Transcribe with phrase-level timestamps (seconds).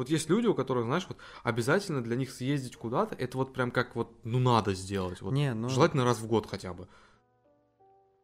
[0.00, 3.70] Вот есть люди, у которых, знаешь, вот обязательно для них съездить куда-то, это вот прям
[3.70, 5.20] как вот, ну надо сделать.
[5.20, 6.88] Вот, Не, ну- Желательно раз в год хотя бы.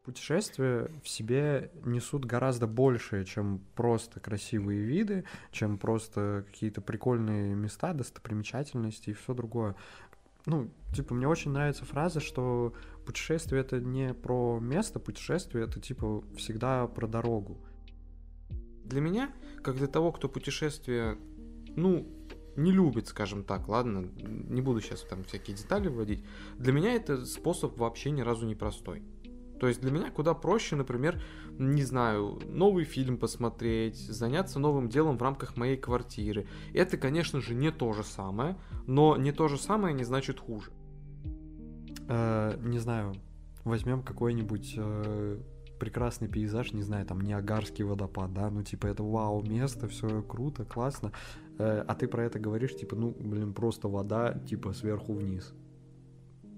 [0.02, 7.92] Путешествия в себе несут гораздо большее, чем просто красивые виды, чем просто какие-то прикольные места,
[7.92, 9.76] достопримечательности и все другое.
[10.46, 12.72] Ну, типа, мне очень нравится фраза, что
[13.04, 17.58] путешествие это не про место, путешествие это типа всегда про дорогу.
[18.86, 19.30] Для меня,
[19.62, 21.18] как для того, кто путешествие,
[21.76, 22.06] ну,
[22.56, 26.24] не любит, скажем так, ладно, не буду сейчас там всякие детали вводить,
[26.56, 29.02] для меня это способ вообще ни разу не простой.
[29.60, 31.22] То есть для меня куда проще, например,
[31.58, 36.46] не знаю, новый фильм посмотреть, заняться новым делом в рамках моей квартиры.
[36.74, 40.72] Это, конечно же, не то же самое, но не то же самое не значит хуже.
[42.08, 43.14] Э, не знаю,
[43.64, 45.40] возьмем какой-нибудь э,
[45.78, 50.64] прекрасный пейзаж, не знаю, там Ниагарский водопад, да, ну типа это вау место, все круто,
[50.64, 51.12] классно,
[51.58, 55.54] Э, а ты про это говоришь, типа, ну, блин, просто вода, типа, сверху вниз.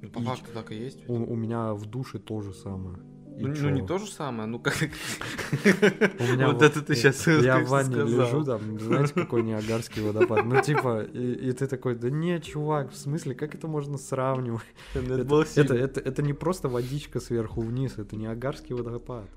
[0.03, 1.09] Ну, по И факту так и есть.
[1.09, 2.99] У, у меня в душе то же самое.
[3.41, 4.75] Ну, ну, не то же самое, ну как...
[4.75, 10.45] Вот это ты щас, Я в ванне лежу, там, знаете, какой Ниагарский водопад.
[10.45, 14.63] Ну, типа, и, ты такой, да не, чувак, в смысле, как это можно сравнивать?
[14.95, 19.29] Это не просто водичка сверху вниз, это Ниагарский водопад.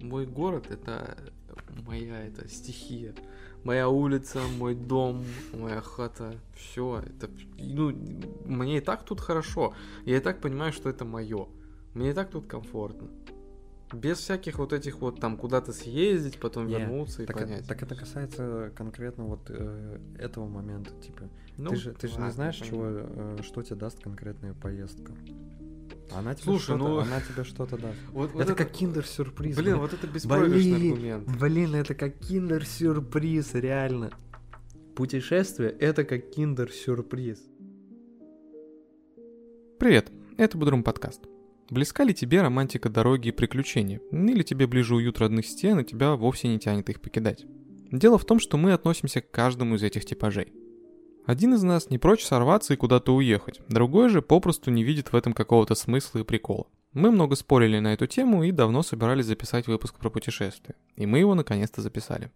[0.00, 1.16] Мой город это
[1.86, 3.14] моя это стихия.
[3.64, 7.02] Моя улица, мой дом, моя хата, все.
[7.06, 7.92] Это, ну,
[8.44, 9.72] мне и так тут хорошо.
[10.04, 11.46] Я и так понимаю, что это мое.
[11.94, 13.08] Мне и так тут комфортно.
[13.92, 17.66] Без всяких вот этих вот там куда-то съездить, потом Не, вернуться и Так, понять.
[17.68, 21.28] так это касается конкретно вот э, этого момента, типа.
[21.58, 22.78] Ну, ты же, ты же не ладно, знаешь, понятно.
[22.78, 22.86] чего,
[23.38, 25.12] э, что тебе даст конкретная поездка.
[26.10, 27.98] Она тебе Слушай, что-то, ну- она тебе что-то даст.
[28.12, 29.56] Вот- вот это, как киндер-сюрприз.
[29.56, 29.78] Блин, блин.
[29.80, 31.38] вот это беспроигрышный Блин, аргумент.
[31.40, 34.10] Блин, это как киндер-сюрприз, реально.
[34.96, 37.42] Путешествие— это как киндер-сюрприз.
[39.78, 41.20] Привет, это Будрум подкаст.
[41.72, 44.02] Близка ли тебе романтика дороги и приключения?
[44.10, 47.46] Или тебе ближе уют родных стен, и тебя вовсе не тянет их покидать?
[47.90, 50.52] Дело в том, что мы относимся к каждому из этих типажей.
[51.24, 55.16] Один из нас не прочь сорваться и куда-то уехать, другой же попросту не видит в
[55.16, 56.66] этом какого-то смысла и прикола.
[56.92, 60.74] Мы много спорили на эту тему и давно собирались записать выпуск про путешествия.
[60.96, 62.30] И мы его наконец-то записали.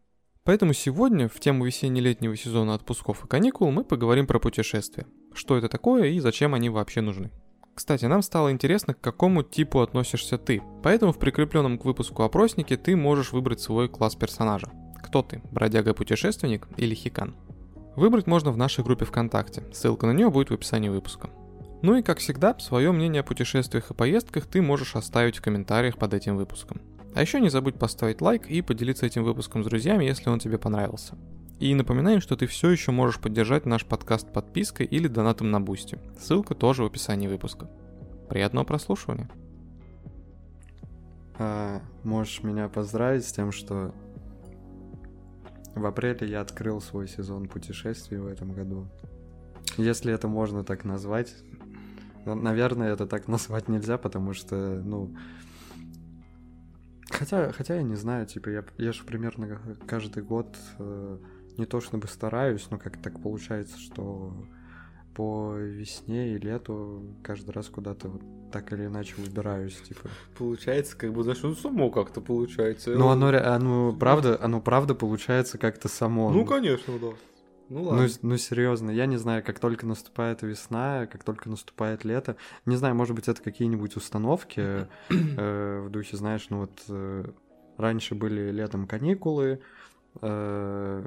[0.45, 5.07] Поэтому сегодня, в тему весенне-летнего сезона отпусков и каникул, мы поговорим про путешествия.
[5.35, 7.31] Что это такое и зачем они вообще нужны.
[7.77, 10.63] Кстати, нам стало интересно, к какому типу относишься ты.
[10.83, 14.69] Поэтому в прикрепленном к выпуску опроснике ты можешь выбрать свой класс персонажа.
[15.05, 17.37] Кто ты, бродяга-путешественник или хикан?
[17.95, 21.29] Выбрать можно в нашей группе ВКонтакте, ссылка на нее будет в описании выпуска.
[21.83, 25.99] Ну и как всегда, свое мнение о путешествиях и поездках ты можешь оставить в комментариях
[25.99, 26.81] под этим выпуском.
[27.15, 30.57] А еще не забудь поставить лайк и поделиться этим выпуском с друзьями, если он тебе
[30.57, 31.15] понравился.
[31.59, 35.99] И напоминаем, что ты все еще можешь поддержать наш подкаст подпиской или донатом на Boosty.
[36.19, 37.71] Ссылка тоже в описании выпуска.
[38.29, 39.31] Приятного прослушивания.
[41.39, 43.95] А, можешь меня поздравить с тем, что
[45.75, 48.87] в апреле я открыл свой сезон путешествий в этом году.
[49.79, 51.35] Если это можно так назвать.
[52.27, 55.15] Но, Наверное, это так назвать нельзя, потому что, ну...
[57.09, 61.19] Хотя, хотя я не знаю, типа, я, я же примерно каждый год э,
[61.59, 64.33] не то чтобы стараюсь, но как так получается, что
[65.15, 68.23] по весне и лету каждый раз куда-то вот
[68.53, 70.09] так или иначе выбираюсь, типа.
[70.37, 72.91] Получается, как бы, знаешь, ну само как-то получается.
[72.95, 76.31] Ну, оно, оно правда, оно правда получается как-то само.
[76.31, 77.07] Ну, конечно, да.
[77.69, 78.09] Ну Ну, ладно.
[78.09, 82.77] с- ну, серьезно, я не знаю, как только наступает весна, как только наступает лето, не
[82.77, 84.61] знаю, может быть, это какие-нибудь установки
[85.11, 87.25] э, в духе, знаешь, ну вот э,
[87.77, 89.61] раньше были летом каникулы,
[90.23, 91.07] э,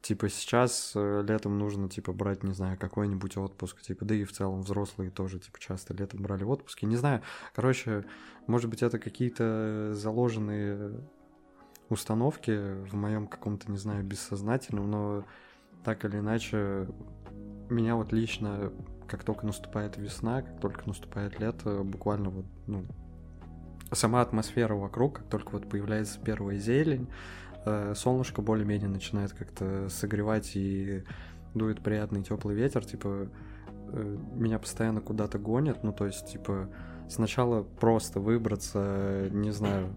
[0.00, 4.32] типа сейчас э, летом нужно, типа, брать, не знаю, какой-нибудь отпуск, типа, да и в
[4.32, 7.22] целом взрослые тоже, типа, часто летом брали отпуски, не знаю,
[7.54, 8.04] короче,
[8.46, 11.00] может быть, это какие-то заложенные
[11.88, 12.50] установки
[12.84, 15.24] в моем каком-то, не знаю, бессознательном, но
[15.84, 16.88] так или иначе,
[17.70, 18.72] меня вот лично,
[19.06, 22.84] как только наступает весна, как только наступает лето, буквально вот, ну,
[23.92, 27.08] сама атмосфера вокруг, как только вот появляется первая зелень,
[27.94, 31.04] солнышко более-менее начинает как-то согревать и
[31.54, 33.28] дует приятный теплый ветер, типа,
[33.92, 36.68] э, меня постоянно куда-то гонят, ну, то есть, типа,
[37.08, 39.94] сначала просто выбраться, не знаю,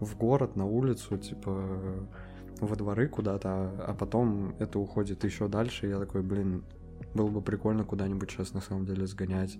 [0.00, 2.08] в город, на улицу, типа,
[2.60, 6.64] во дворы куда-то, а, а потом это уходит еще дальше, и я такой, блин,
[7.14, 9.58] было бы прикольно куда-нибудь сейчас на самом деле сгонять.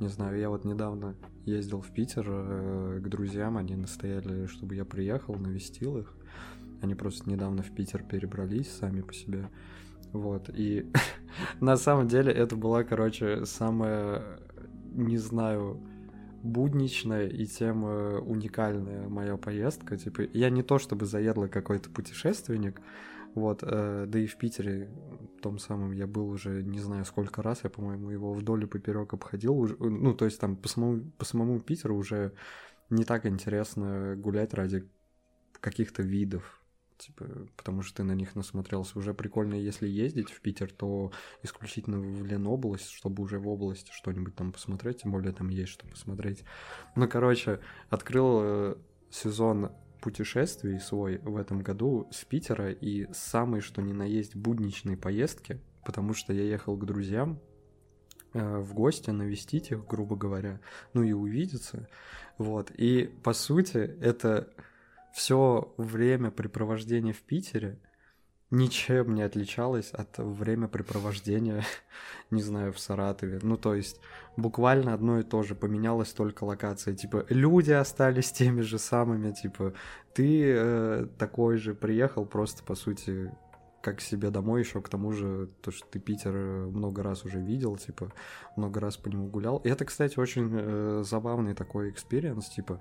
[0.00, 4.84] Не знаю, я вот недавно ездил в Питер э, к друзьям, они настояли, чтобы я
[4.84, 6.14] приехал, навестил их.
[6.80, 9.48] Они просто недавно в Питер перебрались сами по себе.
[10.12, 10.90] Вот, и
[11.60, 14.40] на самом деле это была, короче, самая,
[14.92, 15.80] не знаю,
[16.42, 19.96] будничная и тем э, уникальная моя поездка.
[19.96, 22.80] Типа, я не то чтобы заедлый какой-то путешественник,
[23.34, 24.88] вот, э, да и в Питере
[25.40, 29.14] том самом я был уже не знаю сколько раз, я, по-моему, его вдоль и поперек
[29.14, 29.56] обходил.
[29.56, 32.32] Уже, ну, то есть там по самому, по самому Питеру уже
[32.90, 34.88] не так интересно гулять ради
[35.60, 36.62] каких-то видов
[36.98, 37.24] типа,
[37.56, 38.98] потому что ты на них насмотрелся.
[38.98, 41.12] Уже прикольно, если ездить в Питер, то
[41.42, 45.86] исключительно в Ленобласть, чтобы уже в области что-нибудь там посмотреть, тем более там есть что
[45.86, 46.44] посмотреть.
[46.96, 48.76] Ну, короче, открыл э,
[49.10, 54.96] сезон путешествий свой в этом году с Питера и самые, что ни на есть, будничные
[54.96, 57.40] поездки, потому что я ехал к друзьям
[58.32, 60.60] э, в гости, навестить их, грубо говоря,
[60.92, 61.88] ну и увидеться,
[62.38, 62.70] вот.
[62.76, 64.48] И, по сути, это
[65.18, 67.80] все времяпрепровождение в Питере
[68.52, 71.64] ничем не отличалось от времяпрепровождения,
[72.30, 73.40] не знаю, в Саратове.
[73.42, 74.00] Ну, то есть,
[74.36, 76.94] буквально одно и то же, поменялась только локация.
[76.94, 79.74] Типа, люди остались теми же самыми, типа,
[80.14, 83.32] ты э, такой же приехал, просто, по сути,
[83.88, 87.40] как себе домой еще, к тому же, то, что ты Питер э, много раз уже
[87.40, 88.12] видел, типа,
[88.56, 89.58] много раз по нему гулял.
[89.58, 92.80] И это, кстати, очень э, забавный такой experience, типа,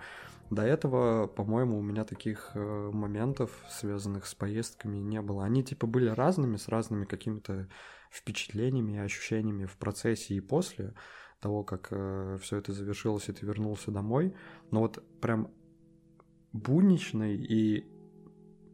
[0.50, 5.45] до этого, по-моему, у меня таких э, моментов, связанных с поездками, не было.
[5.45, 7.69] Они, типа, были разными, с разными какими-то
[8.12, 10.94] впечатлениями и ощущениями в процессе и после
[11.39, 14.33] того, как э, все это завершилось, и ты вернулся домой.
[14.71, 15.51] Но вот прям
[16.51, 17.96] будничной и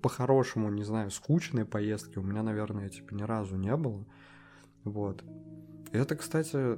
[0.03, 4.05] по-хорошему, не знаю, скучной поездки у меня, наверное, типа ни разу не было.
[4.83, 5.23] Вот.
[5.93, 6.77] И это, кстати,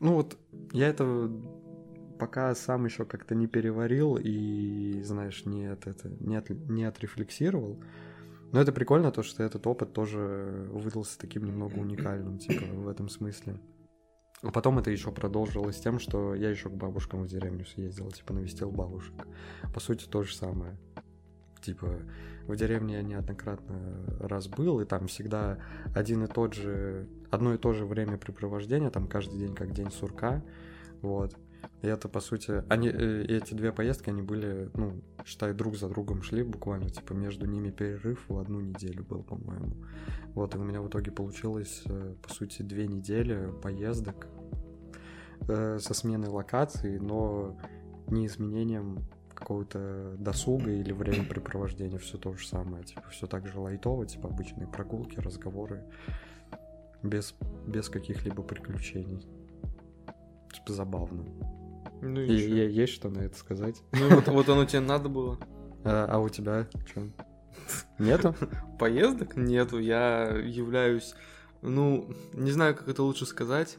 [0.00, 0.36] ну вот
[0.72, 1.30] я это
[2.18, 7.80] пока сам еще как-то не переварил и, знаешь, не, от, это, не, от, не отрефлексировал.
[8.50, 13.08] Но это прикольно, то, что этот опыт тоже выдался таким немного уникальным, типа, в этом
[13.08, 13.60] смысле.
[14.42, 18.34] А потом это еще продолжилось тем, что я еще к бабушкам в деревню съездил, типа,
[18.34, 19.14] навестил бабушек.
[19.72, 20.76] По сути, то же самое.
[21.62, 21.88] Типа,
[22.46, 23.76] в деревне я неоднократно
[24.20, 25.58] раз был, и там всегда
[25.94, 30.42] один и тот же, одно и то же времяпрепровождение, там каждый день как день сурка,
[31.00, 31.36] вот.
[31.82, 35.88] И это, по сути, они, э, эти две поездки, они были, ну, считай, друг за
[35.88, 39.74] другом шли буквально, типа, между ними перерыв в одну неделю был, по-моему.
[40.34, 44.26] Вот, и у меня в итоге получилось, э, по сути, две недели поездок
[45.48, 47.56] э, со сменой локаций, но
[48.08, 48.98] не изменением
[49.42, 54.68] какого-то досуга или времяпрепровождения, все то же самое, типа, все так же лайтово, типа, обычные
[54.68, 55.84] прогулки, разговоры,
[57.02, 57.34] без,
[57.66, 59.26] без каких-либо приключений.
[60.52, 61.24] Типа, забавно.
[62.00, 63.82] Ну и, и есть что на это сказать?
[63.92, 65.38] Ну вот, вот оно тебе надо было.
[65.84, 67.08] А, а у тебя что?
[67.98, 68.36] Нету?
[68.78, 69.80] Поездок нету.
[69.80, 71.12] Я являюсь,
[71.60, 73.78] ну, не знаю, как это лучше сказать.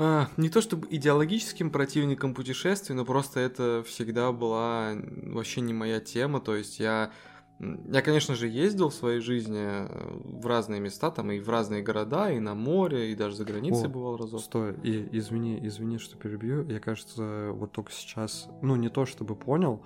[0.00, 4.92] А, не то чтобы идеологическим противником путешествий, но просто это всегда была
[5.24, 6.40] вообще не моя тема.
[6.40, 7.10] То есть я,
[7.58, 9.88] я, конечно же, ездил в своей жизни э,
[10.22, 13.86] в разные места, там и в разные города, и на море, и даже за границей
[13.86, 14.40] О, бывал разок.
[14.40, 16.64] Стой, и, извини, извини, что перебью.
[16.68, 19.82] Я, кажется, вот только сейчас, ну не то чтобы понял,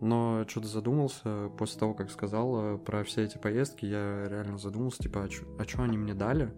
[0.00, 5.28] но что-то задумался после того, как сказал про все эти поездки, я реально задумался, типа,
[5.60, 6.52] а что а они мне дали?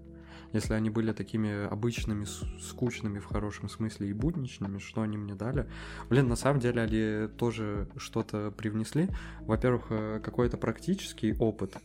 [0.53, 2.27] Если они были такими обычными,
[2.61, 5.69] скучными в хорошем смысле и будничными, что они мне дали.
[6.09, 9.09] Блин, на самом деле они тоже что-то привнесли.
[9.41, 11.77] Во-первых, э, какой-то практический опыт,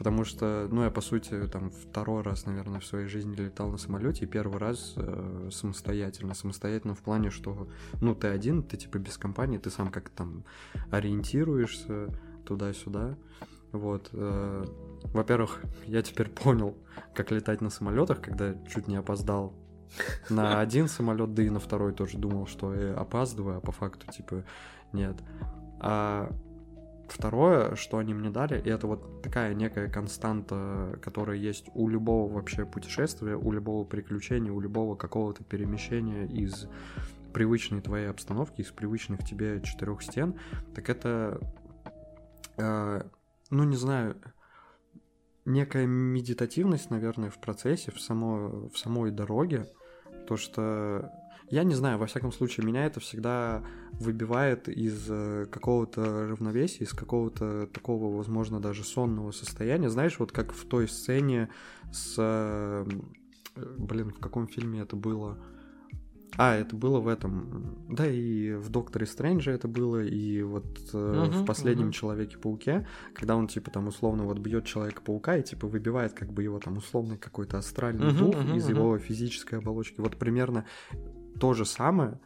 [0.00, 3.76] Потому что, ну, я, по сути, там, второй раз, наверное, в своей жизни летал на
[3.76, 6.32] самолете, и первый раз э, самостоятельно.
[6.32, 7.68] Самостоятельно в плане, что,
[8.00, 10.44] ну, ты один, ты, типа, без компании, ты сам как там
[10.90, 13.18] ориентируешься туда-сюда.
[13.72, 14.08] Вот.
[14.14, 14.64] Э,
[15.04, 16.76] во-первых, я теперь понял,
[17.14, 19.54] как летать на самолетах, когда чуть не опоздал
[20.28, 24.10] на один самолет, да и на второй тоже думал, что я опаздываю, а по факту,
[24.12, 24.44] типа,
[24.92, 25.16] нет.
[25.80, 26.30] А
[27.08, 32.32] второе, что они мне дали, и это вот такая некая константа, которая есть у любого
[32.32, 36.68] вообще путешествия, у любого приключения, у любого какого-то перемещения из
[37.32, 40.34] привычной твоей обстановки, из привычных тебе четырех стен,
[40.74, 41.40] так это,
[42.56, 43.02] э,
[43.50, 44.16] ну не знаю,
[45.44, 49.66] некая медитативность, наверное, в процессе, в, само, в самой дороге.
[50.26, 51.10] То, что
[51.50, 56.92] я не знаю, во всяком случае, меня это всегда выбивает из э, какого-то равновесия, из
[56.92, 59.90] какого-то такого, возможно, даже сонного состояния.
[59.90, 61.48] Знаешь, вот как в той сцене
[61.90, 62.14] с...
[62.18, 62.86] Э,
[63.56, 65.38] блин, в каком фильме это было?
[66.36, 67.76] А, это было в этом.
[67.88, 71.92] Да, и в Докторе Стрэнджа это было, и вот э, Мгм, в последнем мгм.
[71.92, 76.58] Человеке-пауке, когда он, типа, там условно вот бьет Человека-паука и, типа, выбивает как бы его
[76.58, 78.70] там условный какой-то астральный Мгм, дух мгм, из мгм.
[78.70, 80.00] его физической оболочки.
[80.00, 80.64] Вот примерно
[81.40, 82.20] то же самое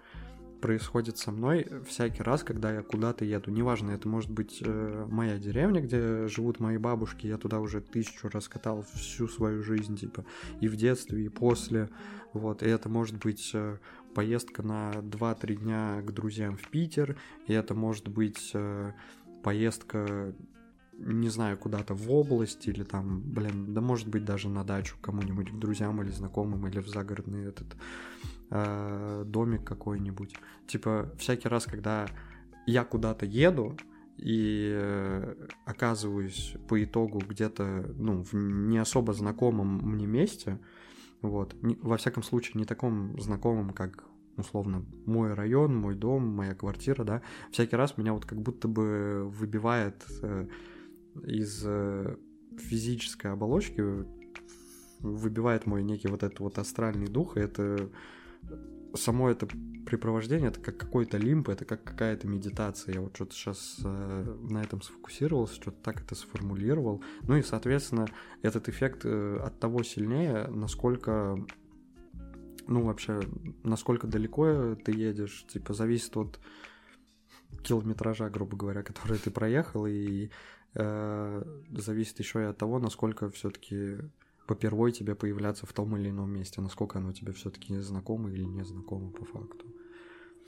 [0.64, 3.50] происходит со мной всякий раз, когда я куда-то еду.
[3.50, 8.30] Неважно, это может быть э, моя деревня, где живут мои бабушки, я туда уже тысячу
[8.30, 10.25] раз катал всю свою жизнь, типа,
[10.62, 11.90] и в детстве, и после.
[12.33, 13.76] Вот, и это может быть э,
[14.14, 18.92] поездка на 2-3 дня к друзьям в Питер, и это может быть э,
[19.42, 20.35] поездка,
[20.94, 25.50] не знаю, куда-то в область, или там, блин, да может быть даже на дачу кому-нибудь,
[25.50, 27.76] к друзьям или знакомым, или в загородный этот
[28.54, 30.34] э, домик какой-нибудь.
[30.66, 32.06] Типа, всякий раз, когда
[32.66, 33.76] я куда-то еду,
[34.16, 35.34] и э,
[35.66, 40.61] оказываюсь по итогу где-то, ну, в не особо знакомом мне месте,
[41.20, 44.04] вот, во всяком случае, не таком знакомом, как
[44.37, 49.25] условно мой район, мой дом, моя квартира, да, всякий раз меня вот как будто бы
[49.28, 50.46] выбивает э,
[51.26, 51.66] из
[52.58, 53.82] физической оболочки,
[55.00, 57.90] выбивает мой некий вот этот вот астральный дух, и это
[58.95, 59.49] само это
[59.85, 62.95] препровождение, это как какой-то лимб, это как какая-то медитация.
[62.95, 67.03] Я вот что-то сейчас э, на этом сфокусировался, что-то так это сформулировал.
[67.23, 68.07] Ну и, соответственно,
[68.43, 71.39] этот эффект э, от того сильнее, насколько,
[72.67, 73.21] ну вообще,
[73.63, 76.41] насколько далеко ты едешь, типа зависит от
[77.63, 80.31] километража, грубо говоря, который ты проехал, и
[80.75, 83.99] э, зависит еще и от того, насколько все-таки
[84.47, 88.65] попервой тебе появляться в том или ином месте, насколько оно тебе все-таки знакомо или не
[88.65, 89.67] знакомо по факту.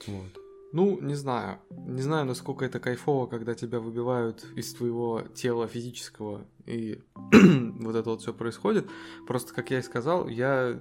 [0.07, 0.41] Вот.
[0.73, 1.59] Ну, не знаю.
[1.69, 8.09] Не знаю, насколько это кайфово, когда тебя выбивают из твоего тела физического, и вот это
[8.09, 8.87] вот все происходит.
[9.27, 10.77] Просто, как я и сказал, я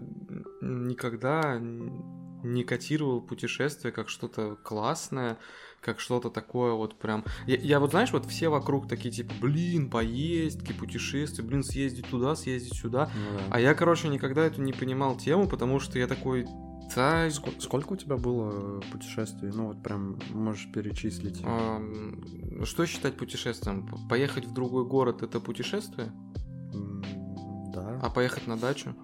[0.61, 5.39] никогда не котировал путешествие как что-то классное,
[5.87, 7.25] как что-то такое вот прям...
[7.47, 12.35] Я, я вот, знаешь, вот все вокруг такие, типа, блин, поездки, путешествия, блин, съездить туда,
[12.35, 13.09] съездить сюда.
[13.15, 13.45] Ну, да.
[13.53, 16.45] А я, короче, никогда эту не понимал тему, потому что я такой,
[16.95, 19.51] да, Ск- Сколько у тебя было путешествий?
[19.55, 21.41] Ну вот прям можешь перечислить.
[21.45, 23.89] Ам, Что считать путешествием?
[24.09, 26.11] Поехать в другой город это путешествие?
[27.73, 28.01] Да.
[28.03, 28.95] А поехать на дачу?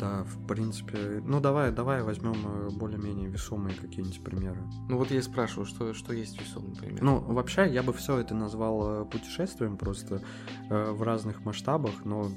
[0.00, 1.20] Да, в принципе.
[1.22, 4.62] Ну давай, давай возьмем э, более-менее весомые какие-нибудь примеры.
[4.88, 7.02] Ну вот я и спрашиваю, что, что есть весомый пример.
[7.02, 10.22] Ну, вообще, я бы все это назвал э, путешествием просто
[10.70, 12.30] э, в разных масштабах, но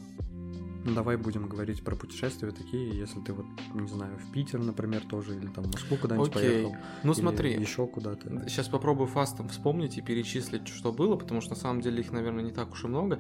[0.86, 5.36] давай будем говорить про путешествия такие, если ты вот, не знаю, в Питер, например, тоже,
[5.36, 6.64] или там в Москву куда-нибудь Окей.
[6.64, 6.76] поехал.
[7.04, 8.48] ну смотри, Еще куда-то.
[8.48, 12.44] сейчас попробую фастом вспомнить и перечислить, что было, потому что на самом деле их, наверное,
[12.44, 13.20] не так уж и много.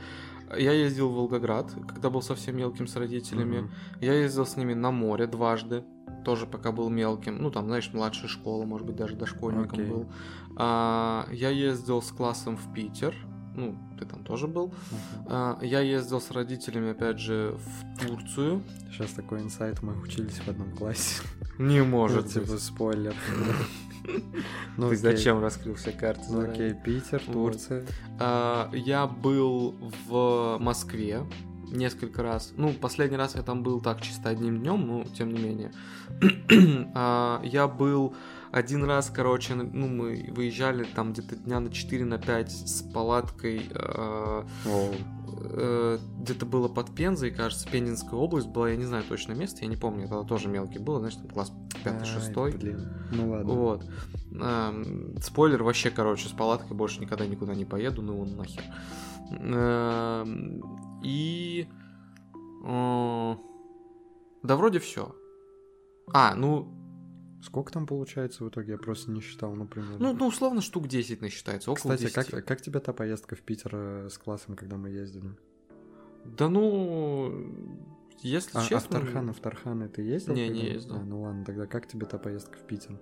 [0.58, 3.60] Я ездил в Волгоград, когда был совсем мелким с родителями.
[3.60, 3.72] Мгм.
[4.01, 5.84] Я ездил с ними на море дважды,
[6.24, 7.41] тоже пока был мелким.
[7.41, 9.86] Ну, там, знаешь, младшая школа, может быть, даже дошкольником Окей.
[9.86, 10.05] был.
[10.55, 13.15] А, я ездил с классом в Питер.
[13.55, 14.74] Ну, ты там тоже был.
[15.27, 18.63] А, я ездил с родителями, опять же, в Турцию.
[18.91, 21.22] Сейчас такой инсайт, мы учились в одном классе.
[21.60, 22.62] Не может типа быть.
[22.62, 23.15] спойлер.
[24.75, 24.98] Ну, Ты окей.
[24.98, 26.24] зачем раскрыл все карты?
[26.29, 27.22] Ну, окей, Питер.
[27.31, 27.86] Турция.
[28.19, 29.75] А, я был
[30.10, 31.24] в Москве
[31.72, 32.53] несколько раз.
[32.57, 35.72] Ну, последний раз я там был так чисто одним днем, но тем не менее.
[36.95, 38.13] А, я был
[38.53, 43.67] один раз, короче, ну, мы выезжали там где-то дня на 4 на 5 с палаткой.
[43.75, 44.45] О,
[45.43, 49.67] э, где-то было под Пензой, кажется, Пензенская область была, я не знаю точное место, я
[49.67, 51.51] не помню, тогда тоже мелкий был, знаешь, там класс
[51.83, 52.45] 5-6.
[52.45, 52.93] ай, блин.
[53.12, 53.53] Ну ладно.
[53.53, 53.86] Вот.
[54.31, 58.63] Эм, спойлер, вообще, короче, с палаткой больше никогда никуда не поеду, ну он нахер.
[59.31, 60.62] Эм,
[61.03, 61.67] и...
[62.65, 63.36] э,
[64.43, 65.15] да вроде все.
[66.12, 66.73] А, ну,
[67.44, 68.74] Сколько там получается в итоге?
[68.74, 69.98] Я просто не считал, например.
[70.00, 72.32] ну, ну условно штук 10 насчитается, около Кстати, 10.
[72.32, 75.36] как, как тебе та поездка в Питер э, с классом, когда мы ездили?
[76.24, 77.54] Да ну,
[78.22, 79.00] если А, а в честно...
[79.00, 80.34] Тарханы, в Тарханы ты ездил?
[80.34, 80.96] Не, не ездил.
[80.96, 82.98] А, ну ладно, тогда как тебе та поездка в Питер?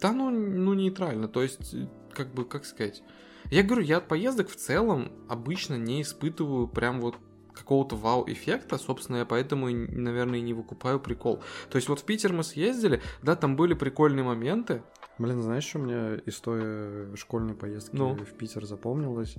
[0.00, 3.04] Да ну, ну нейтрально, то есть, э, как бы, как сказать.
[3.52, 7.14] Я говорю, я от поездок в целом обычно не испытываю прям вот
[7.56, 11.42] какого-то вау-эффекта, собственно, я поэтому, наверное, и не выкупаю прикол.
[11.70, 14.82] То есть вот в Питер мы съездили, да, там были прикольные моменты.
[15.18, 15.78] Блин, знаешь, что
[16.16, 18.14] из той э, школьной поездки Ну?
[18.14, 19.34] в Питер запомнилось?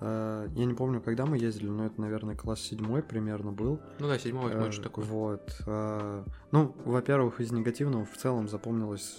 [0.00, 3.80] Э, Я не помню, когда мы ездили, но это, наверное, класс седьмой примерно был.
[3.98, 5.04] Ну да, седьмой, восьмой, Э, что такое.
[5.06, 5.56] Вот.
[5.66, 9.16] э, Ну, во-первых, из негативного в целом запомнилась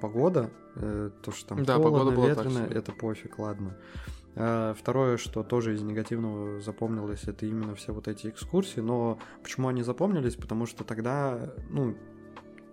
[0.00, 0.50] погода.
[0.74, 3.76] То, что там Да, холодно, погода была ветрено, это пофиг, ладно.
[4.34, 8.80] Э, Второе, что тоже из негативного запомнилось, это именно все вот эти экскурсии.
[8.80, 10.36] Но почему они запомнились?
[10.36, 11.96] Потому что тогда, ну,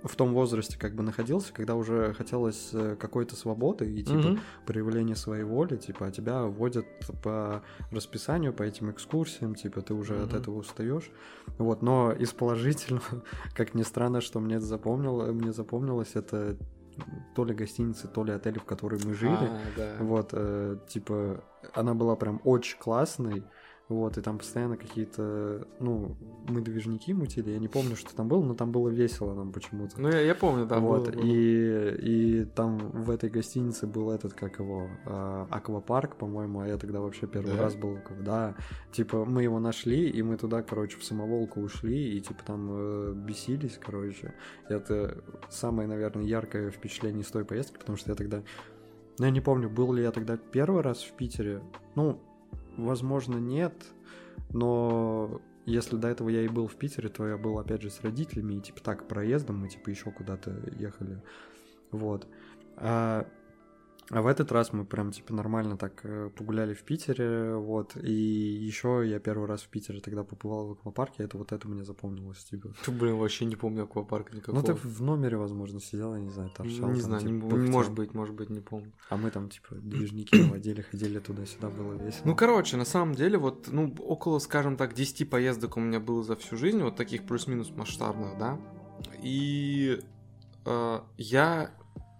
[0.03, 4.39] в том возрасте как бы находился, когда уже хотелось э, какой-то свободы и типа Мгм.
[4.67, 6.85] проявления своей воли, типа, а тебя водят
[7.23, 10.37] по расписанию, по этим экскурсиям, типа, ты уже от Мгм.
[10.41, 11.09] этого устаешь.
[11.57, 13.23] Вот, но из положительного,
[13.55, 16.55] как ни странно, что мне запомнило, мне запомнилось, это
[17.35, 19.33] то ли гостиницы, то ли отели, в которые мы жили.
[19.33, 19.95] А, да.
[19.99, 23.43] Вот, э, типа, она была прям очень классной.
[23.87, 26.15] Вот, и там постоянно какие-то, ну,
[26.47, 30.01] мы движники мутили, я не помню, что там было, но там было весело нам почему-то.
[30.01, 31.21] Ну, я, я помню, да, вот, было, было.
[31.23, 36.77] И, и там в этой гостинице был этот, как его, а, аквапарк, по-моему, а я
[36.77, 37.61] тогда вообще первый Да?
[37.61, 38.55] раз был, когда,
[38.91, 43.13] типа, мы его нашли, и мы туда, короче, в самоволку ушли, и, типа, там э,
[43.15, 44.33] бесились, короче.
[44.67, 48.41] Это самое, наверное, яркое впечатление из той поездки, потому что я тогда,
[49.19, 51.61] ну, я не помню, был ли я тогда первый раз в Питере,
[51.93, 52.19] ну,
[52.77, 53.73] возможно, нет,
[54.51, 58.01] но если до этого я и был в Питере, то я был, опять же, с
[58.01, 61.21] родителями, и, типа, так, проездом, мы, типа, еще куда-то ехали,
[61.91, 62.27] вот.
[62.77, 63.27] А,
[64.11, 68.11] а в этот раз мы прям, типа, нормально так э, погуляли в Питере, вот, и
[68.11, 72.43] еще я первый раз в Питере тогда побывал в аквапарке, это вот это мне запомнилось,
[72.43, 72.73] типа.
[72.85, 74.55] Ты, блин, вообще не помню аквапарка никакого.
[74.55, 76.89] Ну, ты в номере, возможно, сидел, я не знаю, торчал.
[76.89, 77.71] не там, знаю, типа, не- пыхтел.
[77.71, 78.93] может быть, может быть, не помню.
[79.09, 82.21] А мы там, типа, движники наводили, ходили туда-сюда, было весело.
[82.25, 86.23] Ну, короче, на самом деле, вот, ну, около, скажем так, 10 поездок у меня было
[86.23, 88.59] за всю жизнь, вот таких плюс-минус масштабных, да.
[89.21, 89.99] И
[90.65, 91.71] э, я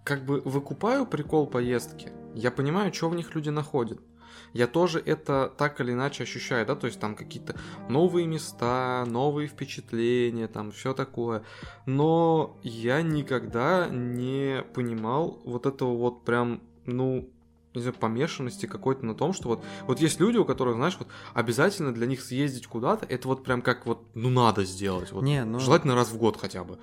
[0.06, 2.12] как бы выкупаю прикол поездки.
[2.32, 3.98] Я понимаю, что в них люди находят.
[4.52, 7.56] Я тоже это так или иначе ощущаю, да, то есть там какие-то
[7.88, 11.42] новые места, новые впечатления, там все такое.
[11.86, 17.28] Но я никогда не понимал вот этого вот прям, ну,
[17.74, 21.08] не знаю, помешанности какой-то на том, что вот, вот есть люди, у которых, знаешь, вот
[21.34, 25.10] обязательно для них съездить куда-то, это вот прям как вот, ну, надо сделать.
[25.10, 26.78] Вот, Не, ну- Желательно раз в год хотя бы.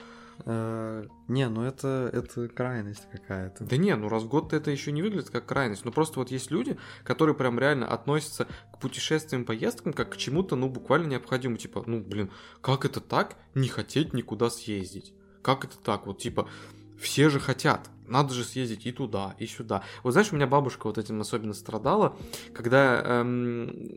[0.46, 3.64] Э, не, ну это, это крайность какая-то.
[3.64, 5.86] Да не, ну раз в год это еще не выглядит как крайность.
[5.86, 10.56] Но просто вот есть люди, которые прям реально относятся к путешествиям, поездкам как к чему-то,
[10.56, 11.58] ну, буквально необходимому.
[11.58, 12.32] Типа, ну, блин,
[12.62, 15.14] как это так не хотеть никуда съездить?
[15.42, 16.08] Как это так?
[16.08, 16.48] Вот, типа,
[17.00, 17.90] все же хотят.
[18.08, 19.84] Надо же съездить и туда, и сюда.
[20.04, 22.18] Вот знаешь, у меня бабушка вот этим особенно страдала,
[22.54, 23.90] когда, эм,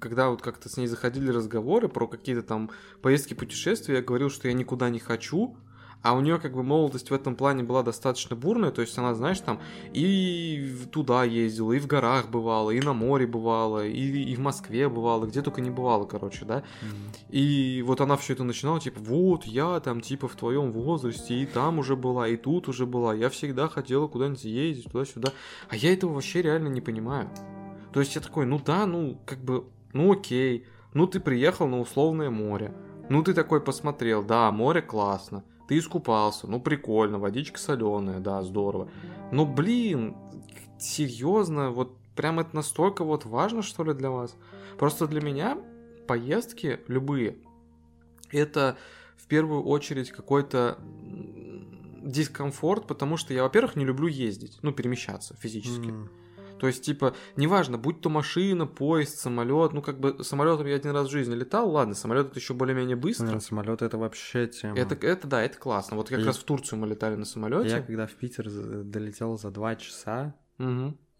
[0.00, 2.70] когда вот как-то с ней заходили разговоры про какие-то там
[3.02, 5.56] поездки, путешествия, я говорил, что я никуда не хочу,
[6.02, 9.14] а у нее как бы молодость в этом плане была достаточно бурная, то есть она,
[9.14, 9.60] знаешь, там
[9.92, 14.88] и туда ездила, и в горах бывала, и на море бывала, и, и в Москве
[14.88, 16.62] бывала, где только не бывала, короче, да.
[16.82, 17.12] М.
[17.30, 21.46] И вот она все это начинала, типа, вот, я там, типа, в твоем возрасте, и
[21.46, 25.32] там уже была, и тут уже была, я всегда хотела куда-нибудь ездить, туда-сюда.
[25.68, 27.28] А я этого вообще реально не понимаю.
[27.92, 31.80] То есть я такой, ну да, ну, как бы, ну окей, ну ты приехал на
[31.80, 32.72] условное море,
[33.08, 38.90] ну ты такой посмотрел, да, море классно, ты искупался, ну прикольно, водичка соленая, да, здорово.
[39.30, 40.16] Но, блин,
[40.78, 44.34] серьезно, вот прям это настолько вот важно, что ли, для вас?
[44.78, 45.58] Просто для меня
[46.06, 47.36] поездки любые,
[48.30, 48.78] это
[49.16, 50.78] в первую очередь какой-то
[52.02, 55.88] дискомфорт, потому что я, во-первых, не люблю ездить, ну, перемещаться физически.
[55.88, 56.10] М.
[56.58, 60.90] То есть, типа, неважно, будь то машина, поезд, самолет, ну, как бы самолетом я один
[60.92, 63.38] раз в жизни летал, ладно, самолет это еще более-менее быстро.
[63.40, 64.76] самолет это вообще тема.
[64.78, 65.96] Это, это да, это классно.
[65.96, 67.82] Вот как И- раз в Турцию мы летали на Я самолете.
[67.86, 68.48] когда в Питер
[68.84, 70.34] долетел за два часа,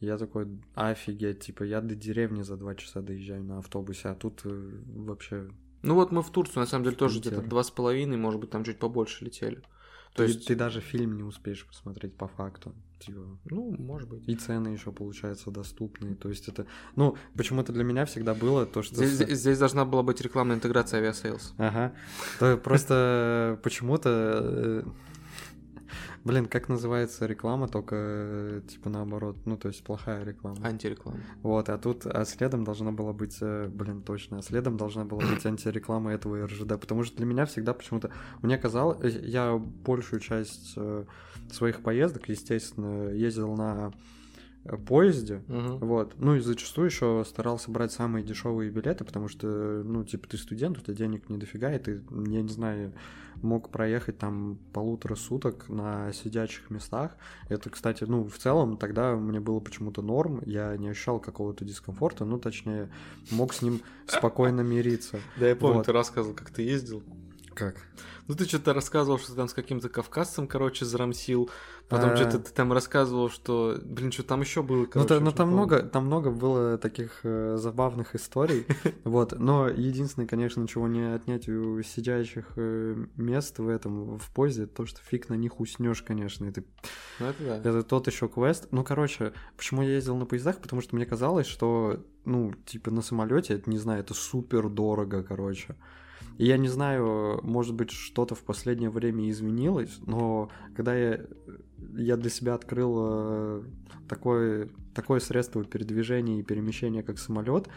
[0.00, 4.42] я такой, офигеть, типа, я до деревни за два часа доезжаю на автобусе, а тут
[4.44, 5.50] э, вообще...
[5.82, 8.50] Ну вот мы в Турцию, на самом деле, тоже где-то два с половиной, может быть,
[8.50, 9.62] там чуть побольше летели.
[10.14, 12.74] То ты, есть, ты даже фильм не успеешь посмотреть по факту.
[12.98, 14.28] Типа, ну, может быть.
[14.28, 16.16] и цены еще, получается, доступные.
[16.16, 16.66] То есть это...
[16.96, 18.96] Ну, почему-то для меня всегда было то, что...
[18.96, 21.54] Здесь, с- здесь- должна была быть рекламная интеграция Aviasales.
[21.58, 21.94] Ага.
[22.40, 24.84] То просто почему-то...
[26.24, 30.58] Блин, как называется реклама, только э, типа наоборот, ну то есть плохая реклама.
[30.62, 31.18] Антиреклама.
[31.42, 35.20] Вот, а тут, а следом должна была быть, э, блин, точно, а следом должна была
[35.20, 38.10] быть антиреклама этого РЖД, потому что для меня всегда почему-то,
[38.42, 40.76] мне казалось, э, я большую часть
[41.52, 43.92] своих поездок, естественно, ездил на
[44.86, 45.78] поезде, Мгм.
[45.78, 46.14] вот.
[46.18, 50.78] Ну и зачастую еще старался брать самые дешевые билеты, потому что, ну, типа, ты студент,
[50.78, 52.92] у тебя денег не дофига, и ты, я не знаю,
[53.42, 57.16] мог проехать там полутора суток на сидячих местах.
[57.48, 62.24] Это, кстати, ну, в целом тогда мне было почему-то норм, я не ощущал какого-то дискомфорта,
[62.24, 62.90] ну, точнее,
[63.30, 65.20] мог с ним спокойно мириться.
[65.36, 67.02] Да, я помню, ты рассказывал, как ты ездил.
[67.58, 67.74] Как?
[68.28, 71.50] Ну ты что-то рассказывал, что ты там с каким-то кавказцем, короче, зарамсил.
[71.88, 72.16] Потом А.
[72.16, 75.08] что-то ты там рассказывал, что, блин, что там еще было, Ну, короче.
[75.08, 75.54] та- ну, там помню.
[75.56, 78.66] много, там много было таких э, забавных историй,
[79.04, 79.32] вот.
[79.38, 84.84] Но единственное, конечно, чего не отнять у сидящих э, мест в этом в поезде, то,
[84.86, 86.44] что фиг на них уснешь, конечно.
[86.44, 86.62] Это,
[87.20, 87.56] Ну это да.
[87.56, 88.68] это тот еще квест.
[88.70, 90.58] Ну, короче, почему я ездил на поездах?
[90.60, 95.22] Потому что мне казалось, что, ну, типа на самолете, это не знаю, это супер дорого,
[95.22, 95.74] короче.
[96.38, 101.20] И я не знаю, может быть, что-то в последнее время изменилось, но когда я,
[101.96, 103.62] я для себя открыл э,
[104.08, 107.68] такое, такое средство передвижения и перемещения, как самолет,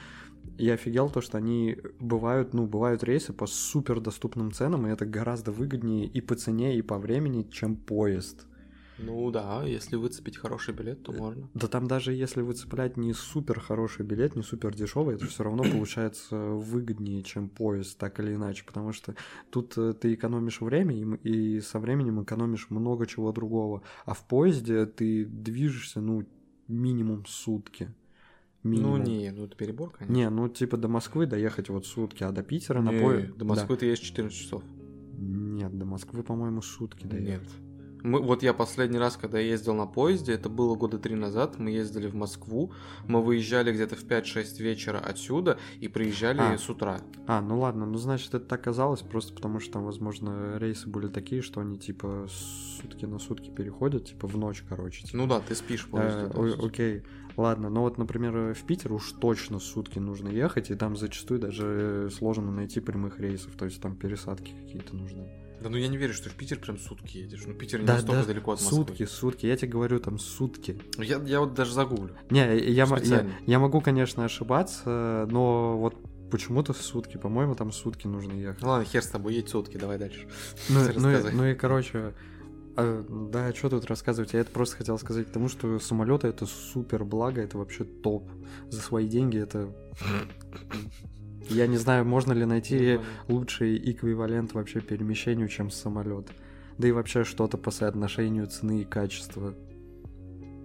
[0.60, 5.08] я офигел то, что они бывают, ну, бывают рейсы по супер доступным ценам, и это
[5.08, 8.46] гораздо выгоднее и по цене, и по времени, чем поезд.
[9.04, 11.50] Ну да, если выцепить хороший билет, то можно.
[11.54, 15.64] Да там даже если выцеплять не супер хороший билет, не супер дешевый, это все равно
[15.64, 19.16] получается выгоднее, чем поезд, так или иначе, потому что
[19.50, 24.26] тут э, ты экономишь время и, и со временем экономишь много чего другого, а в
[24.28, 26.26] поезде ты движешься, ну,
[26.68, 27.94] минимум сутки.
[28.64, 29.04] Ну Минимум.
[29.04, 30.14] не, ну это перебор, конечно.
[30.14, 33.36] Не, ну типа до Москвы доехать вот сутки, а до Питера на Не, поезд...
[33.36, 34.64] До Москвы ты едешь 14 часов.
[35.18, 37.50] Нет, до Москвы, по-моему, сутки доехать.
[37.50, 37.71] Нет.
[38.04, 41.72] Мы, вот я последний раз, когда ездил на поезде, это было года три назад, мы
[41.72, 42.72] ездили в Москву,
[43.08, 46.58] мы выезжали где-то в 5-6 вечера отсюда и приезжали А.
[46.58, 47.02] с утра.
[47.28, 51.08] А, ну ладно, ну значит это так казалось, просто потому что там, возможно, рейсы были
[51.08, 52.28] такие, что они типа
[52.82, 55.04] сутки на сутки переходят, типа в ночь, короче.
[55.04, 55.18] типа.
[55.18, 56.30] Ну да, ты спишь поезде.
[56.34, 57.04] Э, окей,
[57.38, 62.10] ладно, но вот, например, в Питер уж точно сутки нужно ехать, и там зачастую даже
[62.12, 65.41] сложно найти прямых рейсов, то есть там пересадки какие-то нужны.
[65.62, 67.44] Да ну я не верю, что в Питер прям сутки едешь.
[67.46, 68.86] Ну Питер не Да, настолько да, далеко от Москвы.
[68.86, 70.82] Сутки, сутки, я тебе говорю, там сутки.
[70.98, 72.16] Я, я вот даже загуглю.
[72.30, 75.96] Не, я, я, я могу, конечно, ошибаться, но вот
[76.32, 78.62] почему-то сутки, по-моему, там сутки нужно ехать.
[78.62, 80.28] Ну ладно, хер с тобой, едь сутки, давай дальше.
[80.70, 82.14] Ну, ну, и, ну и, короче,
[82.78, 84.34] а, да, что тут рассказывать?
[84.34, 88.30] Я это просто хотел сказать, потому что самолеты это супер благо, это вообще топ.
[88.70, 89.74] За свои деньги это...
[91.50, 96.28] Я не знаю, можно ли найти лучший эквивалент вообще перемещению, чем самолет.
[96.78, 99.54] Да и вообще что-то по соотношению цены и качества.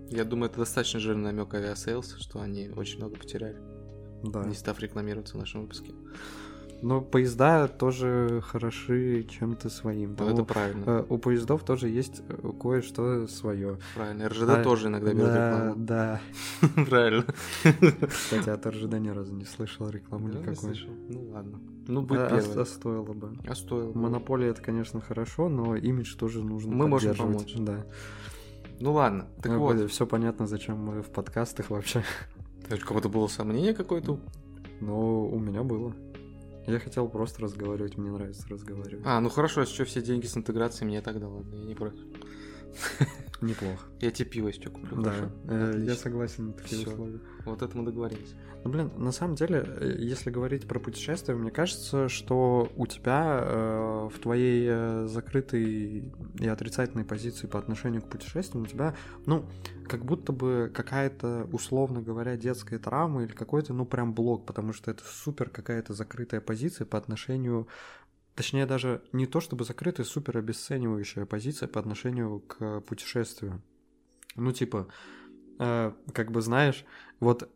[0.09, 3.57] Я думаю, это достаточно жирный намек Aviasales, что они очень много потеряли,
[4.23, 4.45] Да.
[4.45, 5.93] не став рекламироваться в нашем выпуске.
[6.83, 10.11] Но поезда тоже хороши чем-то своим.
[10.11, 10.85] Вот Там это у- правильно.
[10.87, 13.79] э, у поездов тоже есть э, кое-что свое.
[13.95, 14.29] Правильно.
[14.29, 15.75] РЖД тоже иногда берет да, рекламу.
[15.77, 16.21] да.
[16.89, 17.25] Правильно.
[18.09, 20.57] Кстати, от РЖД ни разу не слышал рекламы Да, не никакой.
[20.75, 20.91] слышал.
[21.09, 21.61] Ну ладно.
[21.89, 22.59] Ну, будь А, а- первым.
[22.61, 23.33] а стоило бы.
[23.49, 23.93] А стоило.
[23.93, 23.99] бы.
[23.99, 27.55] Монополия это, конечно, хорошо, но имидж тоже нужно Мы можем помочь.
[27.57, 27.87] Да.
[28.81, 29.27] Ну ладно.
[29.43, 29.91] Так вот.
[29.91, 32.05] все понятно, зачем мы в подкастах вообще.
[32.69, 34.19] Это Кого-то было сомнение какое-то?
[34.81, 35.95] Но у меня было.
[36.67, 39.05] Я хотел просто разговаривать, мне нравится разговаривать.
[39.05, 42.01] А, ну хорошо, если что, все деньги с интеграцией мне тогда, ладно, я не против.
[43.43, 43.85] Неплохо.
[44.01, 45.31] Я тебе пиво еще куплю, Да, хорошо?
[45.49, 46.91] э, я согласен на такие Всё.
[46.93, 47.21] условия.
[47.45, 48.35] Вот это мы договорились.
[48.65, 53.41] Ну, блин, на самом деле, э, если говорить про путешествия, мне кажется, что у тебя
[53.43, 56.11] э, в твоей э, закрытой
[56.41, 58.95] и отрицательной позиции по отношению к путешествиям, у тебя,
[59.27, 59.45] ну,
[59.87, 64.91] как будто бы какая-то, условно говоря, детская травма или какой-то, ну, прям блок, потому что
[64.91, 67.69] это супер какая-то закрытая позиция по отношению
[68.37, 73.63] Точнее, даже не то чтобы закрытая, супер обесценивающая позиция по отношению к путешествию.
[74.37, 74.89] Ну, типа,
[75.59, 76.85] э, как бы знаешь,
[77.19, 77.51] вот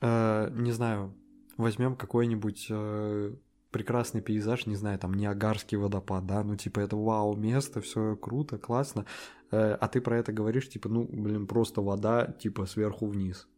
[0.00, 1.14] э, не знаю,
[1.56, 3.34] возьмем какой-нибудь э,
[3.70, 8.58] прекрасный пейзаж, не знаю, там Ниагарский водопад, да, ну типа это вау место, все круто,
[8.58, 9.06] классно,
[9.50, 13.48] э, а ты про это говоришь, типа, ну, блин, просто вода, типа сверху вниз.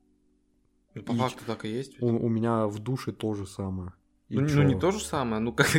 [0.95, 2.01] Ну, по И факту так и есть.
[2.01, 3.93] У, у меня в душе то же самое.
[4.29, 5.69] И Ну, ну, не то же самое, ну как...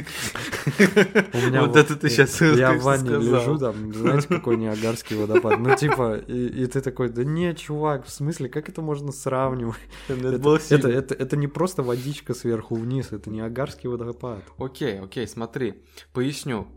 [1.33, 5.59] У меня Вот это ты сейчас Я в ванне лежу, там, знаете, какой Ниагарский водопад.
[5.59, 9.75] Ну, типа, и, и ты такой, да не, чувак, в смысле, как это можно сравнивать?
[10.07, 10.39] Это
[10.71, 14.43] Это, это, это не просто водичка сверху вниз, это Ниагарский водопад.
[14.57, 15.83] Окей, окей, смотри,
[16.13, 16.67] поясню.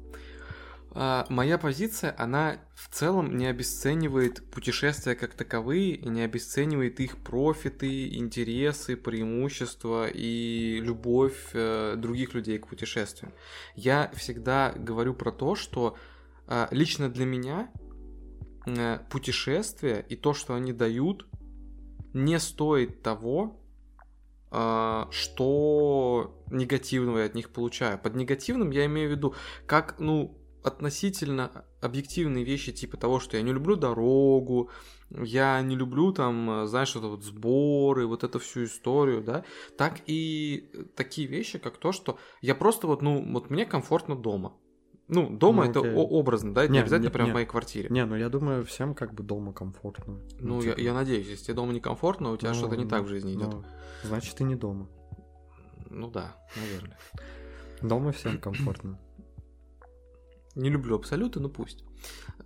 [0.93, 7.17] А, моя позиция, она в целом не обесценивает путешествия как таковые и не обесценивает их
[7.19, 13.33] профиты, интересы, преимущества и любовь э, других людей к путешествиям.
[13.77, 15.97] Я всегда говорю про то, что
[16.49, 17.71] а, лично для меня
[18.67, 21.27] э, путешествия и то, что они дают,
[22.13, 23.61] не стоит того,
[24.51, 28.01] а, что негативного я от них получаю.
[28.01, 29.35] Под негативным я имею в виду,
[29.67, 34.71] как, ну, относительно объективные вещи типа того, что я не люблю дорогу,
[35.11, 39.45] я не люблю там, знаешь, вот, вот сборы, вот эту всю историю, да,
[39.77, 44.55] так и такие вещи, как то, что я просто вот, ну, вот мне комфортно дома.
[45.09, 45.93] Ну, дома Ну, это окей.
[45.97, 47.31] образно, да, это не, Не, обязательно не- прям не.
[47.33, 47.89] в моей квартире.
[47.91, 50.21] Не, ну я думаю, всем как бы дома комфортно.
[50.39, 52.91] Ну, я, типа, я надеюсь, если тебе дома некомфортно, у тебя ну, что-то не ну,
[52.91, 53.49] так в жизни идет.
[53.49, 53.65] ну,
[54.05, 54.89] значит, ты не дома.
[55.89, 56.97] Ну да, наверное.
[57.83, 59.01] Дома всем комфортно.
[60.61, 61.85] Не люблю абсолюты, но пусть.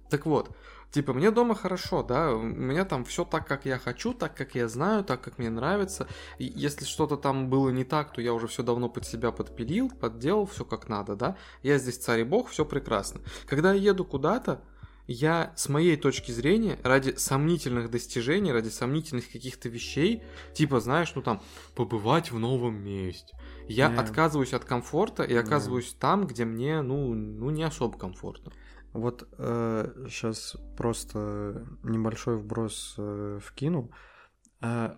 [0.09, 0.57] Так вот,
[0.93, 4.55] типа, мне дома хорошо, да, у меня там все так, как я хочу, так, как
[4.55, 6.07] я знаю, так, как мне нравится.
[6.39, 9.91] И если что-то там было не так, то я уже все давно под себя подпилил,
[9.91, 11.37] подделал, все как надо, да.
[11.65, 13.21] Я здесь царь и бог, все прекрасно.
[13.47, 14.63] Когда я еду куда-то,
[15.07, 20.23] я с моей точки зрения, ради сомнительных достижений, ради сомнительных каких-то вещей,
[20.55, 21.43] типа, знаешь, ну там,
[21.75, 23.37] побывать в новом месте,
[23.69, 23.97] я Не.
[23.97, 28.53] отказываюсь от комфорта и оказываюсь там, где мне, ну, ну не особо комфортно.
[28.93, 33.91] Вот сейчас просто небольшой вброс э, вкину.
[34.61, 34.97] А,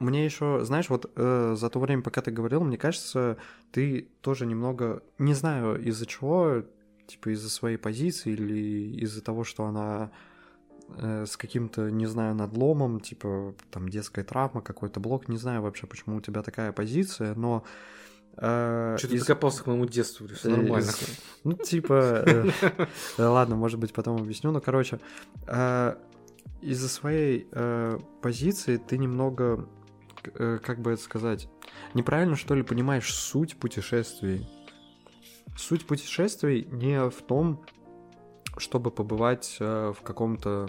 [0.00, 3.36] Мне еще, знаешь, вот э, за то время, пока ты говорил, мне кажется,
[3.70, 6.64] ты тоже немного, не знаю из-за чего,
[7.06, 10.29] типа из-за своей позиции или из-за того, что она э,
[10.98, 16.16] с каким-то, не знаю, надломом, типа там детская травма, какой-то блок, не знаю вообще, почему
[16.16, 17.64] у тебя такая позиция, но...
[18.36, 20.88] э, Что ты из- докопался к моему детству, все Э, нормально.
[20.88, 22.22] из- Ну, типа...
[22.26, 22.86] э, э,
[23.22, 24.50] Ладно, может быть, потом объясню.
[24.52, 25.00] Но, короче,
[25.46, 25.94] э,
[26.62, 29.68] из-за своей э, позиции ты немного,
[30.34, 31.48] э, как бы это сказать,
[31.94, 34.48] неправильно, что ли, понимаешь суть путешествий.
[35.56, 37.64] Суть путешествий не в том,
[38.60, 40.68] чтобы побывать э, в каком-то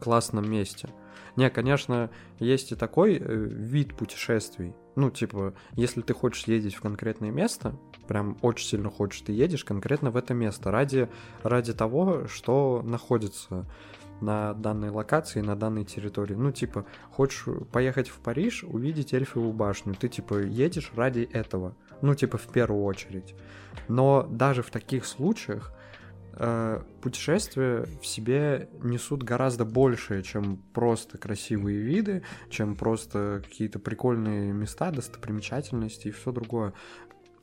[0.00, 0.88] классном месте.
[1.36, 4.74] Не, конечно, есть и такой э, вид путешествий.
[4.94, 9.64] Ну, типа, если ты хочешь ездить в конкретное место, прям очень сильно хочешь, ты едешь
[9.64, 11.10] конкретно в это место ради,
[11.42, 13.66] ради того, что находится
[14.22, 16.34] на данной локации, на данной территории.
[16.34, 21.76] Ну, типа, хочешь поехать в Париж, увидеть Эльфову башню, ты, типа, едешь ради этого.
[22.00, 23.34] Ну, типа, в первую очередь.
[23.88, 25.75] Но даже в таких случаях
[26.36, 34.52] э, путешествия в себе несут гораздо большее, чем просто красивые виды, чем просто какие-то прикольные
[34.52, 36.72] места, достопримечательности и все другое.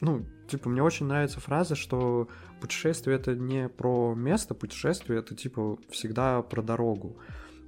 [0.02, 2.28] Ну, типа, мне очень нравится фраза, что
[2.60, 7.18] путешествие это не про место, путешествие это типа всегда про дорогу.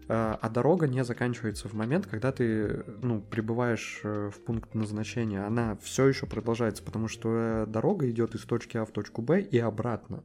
[0.07, 5.45] Э, А дорога не заканчивается в момент, когда ты, ну, прибываешь э, в пункт назначения.
[5.45, 9.57] Она все еще продолжается, потому что дорога идет из точки А в точку Б и
[9.57, 10.23] обратно.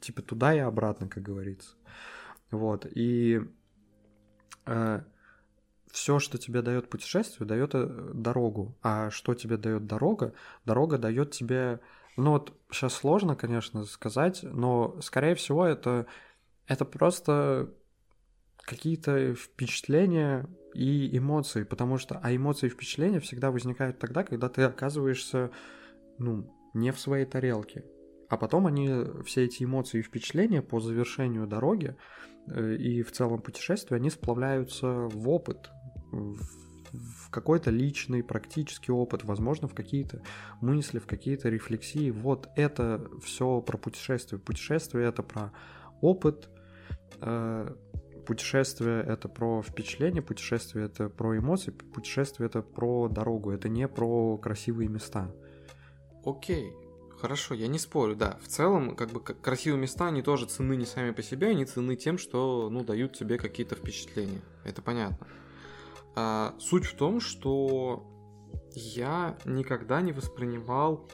[0.00, 1.76] Типа туда и обратно, как говорится.
[2.50, 2.86] Вот.
[2.94, 3.40] И
[5.90, 8.76] все, что тебе дает путешествие, дает э, дорогу.
[8.82, 10.34] А что тебе дает дорога?
[10.64, 11.80] Дорога дает тебе.
[12.16, 16.06] Ну вот сейчас сложно, конечно, сказать, но скорее всего это
[16.66, 17.72] это просто
[18.58, 24.62] какие-то впечатления и эмоции, потому что а эмоции и впечатления всегда возникают тогда, когда ты
[24.62, 25.50] оказываешься
[26.18, 27.84] ну не в своей тарелке,
[28.30, 28.88] а потом они
[29.24, 31.96] все эти эмоции и впечатления по завершению дороги
[32.46, 35.68] э, и в целом путешествия они сплавляются в опыт,
[36.12, 40.22] в, какой-то личный практический опыт, возможно, в какие-то
[40.60, 42.12] мысли, в какие-то рефлексии.
[42.12, 44.40] Вот это все про путешествие.
[44.40, 45.52] Путешествие это про
[46.00, 46.48] опыт,
[47.20, 47.74] э,
[48.26, 54.38] путешествие это про впечатление, путешествие это про эмоции, путешествие это про дорогу, это не про
[54.38, 55.34] красивые места.
[56.24, 56.72] Окей,
[57.20, 58.38] хорошо, я не спорю, да.
[58.42, 61.96] В целом, как бы красивые места, они тоже ценны не сами по себе, они ценны
[61.96, 64.40] тем, что, ну, дают тебе какие-то впечатления.
[64.64, 65.26] Это понятно.
[66.16, 68.06] А, суть в том, что
[68.72, 71.08] я никогда не воспринимал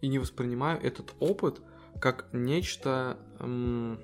[0.00, 1.60] и не воспринимаю этот опыт
[2.00, 3.98] как нечто, м,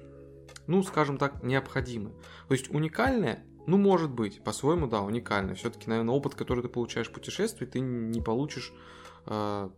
[0.67, 2.15] ну, скажем так, необходимое.
[2.49, 5.55] То есть уникальное, ну, может быть, по-своему, да, уникальное.
[5.55, 8.73] Все-таки, наверное, опыт, который ты получаешь в путешествии, ты не получишь
[9.27, 9.71] э,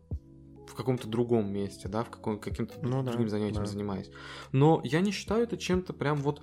[0.66, 3.70] в каком-то другом месте, да, в каком, каким-то Ну да, другим занятием да.
[3.70, 4.10] занимаясь.
[4.52, 6.42] Но я не считаю это чем-то прям вот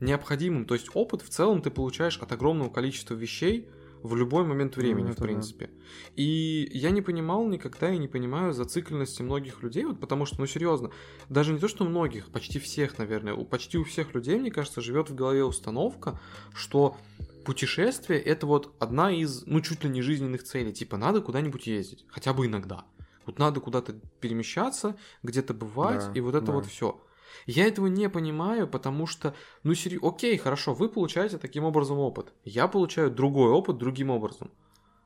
[0.00, 0.66] необходимым.
[0.66, 3.68] То есть опыт в целом ты получаешь от огромного количества вещей
[4.02, 5.28] в любой момент времени, Ну, в это да.
[5.28, 5.70] принципе.
[6.16, 10.46] И я не понимал никогда и не понимаю зацикленности многих людей, вот потому что, ну
[10.46, 10.90] серьезно,
[11.28, 14.80] даже не то, что многих, почти всех, наверное, у почти у всех людей, мне кажется,
[14.80, 16.20] живет в голове установка,
[16.52, 16.96] что
[17.44, 22.04] путешествие это вот одна из, ну чуть ли не жизненных целей, типа надо куда-нибудь ездить,
[22.08, 22.84] хотя бы иногда.
[23.26, 26.52] Вот надо куда-то перемещаться, где-то бывать, Да, и вот это да.
[26.52, 27.00] вот все.
[27.46, 32.32] Я этого не понимаю, потому что, ну, серьезно, окей, хорошо, вы получаете таким образом опыт.
[32.44, 34.50] Я получаю другой опыт другим образом.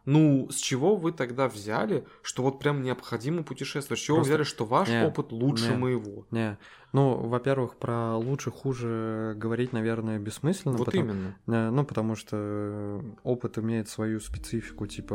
[0.06, 3.98] Ну, с чего вы тогда взяли, что вот прям необходимо путешествовать?
[4.00, 5.76] С чего Просто- вы взяли, что ваш Не, опыт лучше не.
[5.76, 6.26] моего?
[6.30, 6.58] Не,
[6.92, 10.76] ну, во-первых, про лучше, хуже говорить, наверное, бессмысленно.
[10.76, 11.04] вот потому-
[11.46, 11.70] именно.
[11.72, 15.14] Ну, потому что опыт имеет свою специфику, типа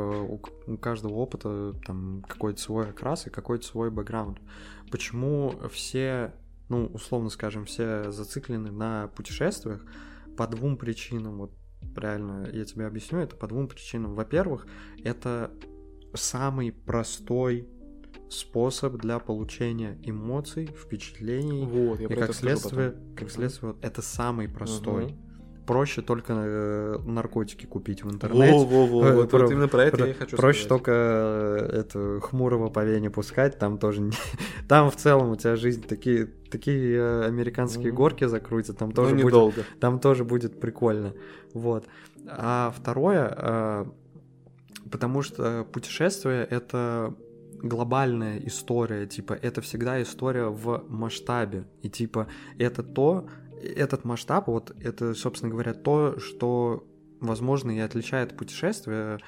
[0.68, 4.40] у каждого опыта там какой-то свой окрас и какой-то свой бэкграунд.
[4.92, 6.34] Почему все,
[6.68, 9.86] ну, условно скажем, все зациклены на путешествиях
[10.36, 11.38] по двум причинам.
[11.38, 11.52] Вот
[11.96, 14.16] реально, я тебе объясню, это по двум причинам.
[14.16, 14.68] Во-первых,
[15.04, 15.52] это
[16.14, 17.68] самый простой
[18.30, 25.08] способ для получения эмоций, впечатлений, Вот, я и как следствие, как следствие, это самый простой.
[25.08, 25.31] Мгм.
[25.66, 28.52] Проще только э, наркотики купить в интернете.
[28.54, 30.70] Во-во-во, Э, вот, про- вот именно про это Про- я хочу Проще сказать.
[30.70, 34.12] только э, это хмурого по вене пускать, там тоже не-
[34.68, 37.96] там в целом у тебя жизнь такие такие американские Мгм.
[37.96, 41.14] горки закрутят, там Но тоже будет там тоже будет прикольно.
[41.54, 41.86] Вот.
[42.28, 43.86] А второе,
[44.92, 47.14] потому что путешествие это
[47.62, 53.28] глобальная история, типа это всегда история в масштабе, и типа это то,
[53.62, 56.88] этот масштаб, вот это, собственно говоря, то, что,
[57.20, 59.20] возможно, и отличает путешествие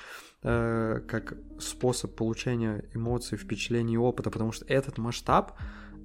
[0.41, 5.53] э, как способ получения эмоций, впечатлений и опыта, потому что этот масштаб,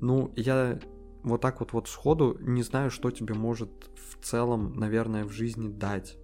[0.01, 0.79] ну, я
[1.23, 5.69] вот так вот вот сходу не знаю, что тебе может в целом, наверное, в жизни
[5.69, 6.17] дать.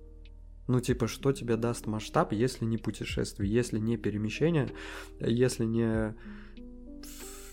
[0.66, 4.70] Ну, типа, что тебе даст масштаб, если не путешествие, если не перемещение,
[5.20, 6.14] если не,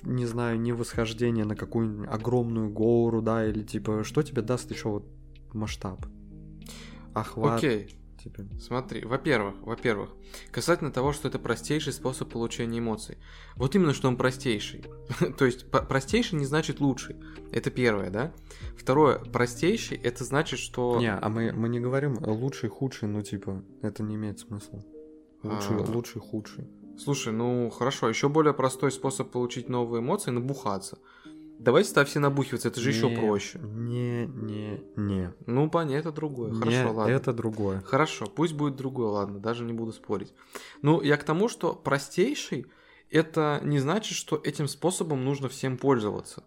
[0.04, 4.90] не знаю, не восхождение на какую-нибудь огромную гору, да, или типа, что тебе даст еще
[4.90, 5.06] вот
[5.54, 6.06] масштаб?
[7.14, 7.58] Охват.
[7.58, 8.44] Окей, Типа.
[8.60, 10.12] смотри, во-первых, во-первых,
[10.52, 13.18] касательно того, что это простейший способ получения эмоций.
[13.56, 14.86] Вот именно, что он простейший.
[15.38, 17.16] То есть простейший не значит лучший.
[17.52, 18.32] Это первое, да?
[18.78, 21.00] Второе, простейший, это значит, что...
[21.00, 24.84] Не, а мы, мы не говорим лучший, худший, ну, типа, это не имеет смысла.
[25.44, 25.92] Лучший, А.
[25.92, 26.70] лучший, худший.
[27.04, 30.98] Слушай, ну хорошо, еще более простой способ получить новые эмоции– набухаться.
[31.60, 33.60] Давайте-то все набухиваться, это же еще Не, проще.
[33.60, 35.32] Не, не, не.
[35.46, 36.52] Ну, понятно, это другое.
[36.54, 37.12] Хорошо, Не, ладно.
[37.12, 37.82] это другое.
[37.82, 40.34] Хорошо, пусть будет другое, ладно, даже не буду спорить.
[40.82, 42.66] Ну, я к тому, что простейший
[43.12, 46.44] это не значит, что этим способом нужно всем пользоваться.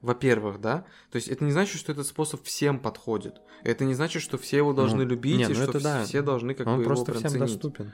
[0.00, 0.84] Во-первых, да?
[1.10, 3.40] То есть это не значит, что этот способ всем подходит.
[3.64, 6.04] Это не значит, что все его должны Ну, любить, не, и ну что это да.
[6.04, 7.46] все должны как Он бы просто его всем ценить.
[7.52, 7.92] доступен.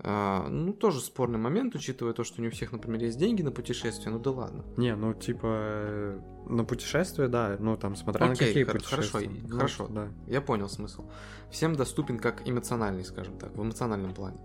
[0.00, 3.50] А, ну, тоже спорный момент, учитывая то, что не у всех, например, есть деньги на
[3.50, 4.64] путешествие, ну да ладно.
[4.76, 9.18] Не, ну типа э, на путешествие, да, ну там смотря на Окей, какие хор- хорошо,
[9.18, 9.42] путешествия.
[9.48, 9.88] Ну, хорошо.
[9.88, 10.08] да.
[10.28, 11.04] Я понял смысл.
[11.50, 14.38] Всем доступен как эмоциональный, скажем так, в эмоциональном плане.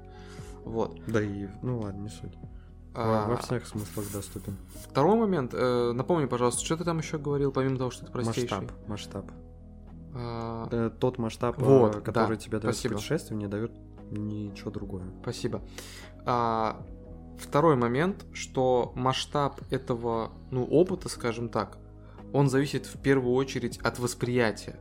[0.65, 0.99] Вот.
[1.07, 2.33] Да и, ну ладно, не суть.
[2.95, 4.55] А, Во, всех смыслах доступен.
[4.89, 5.53] Второй момент.
[5.53, 8.57] э, напомни, пожалуйста, что ты там еще говорил, помимо того, что это простейший?
[8.59, 9.25] Масштаб, масштаб.
[10.15, 12.95] А, Э, тот масштаб, э, Вот, который да, тебе дает спасибо.
[12.95, 13.71] путешествие, не дает
[14.11, 15.05] ничего другое.
[15.21, 15.61] Спасибо.
[16.25, 16.85] А,
[17.37, 21.77] второй момент, что масштаб этого, ну, опыта, скажем так,
[22.31, 24.79] он зависит в первую очередь от восприятия.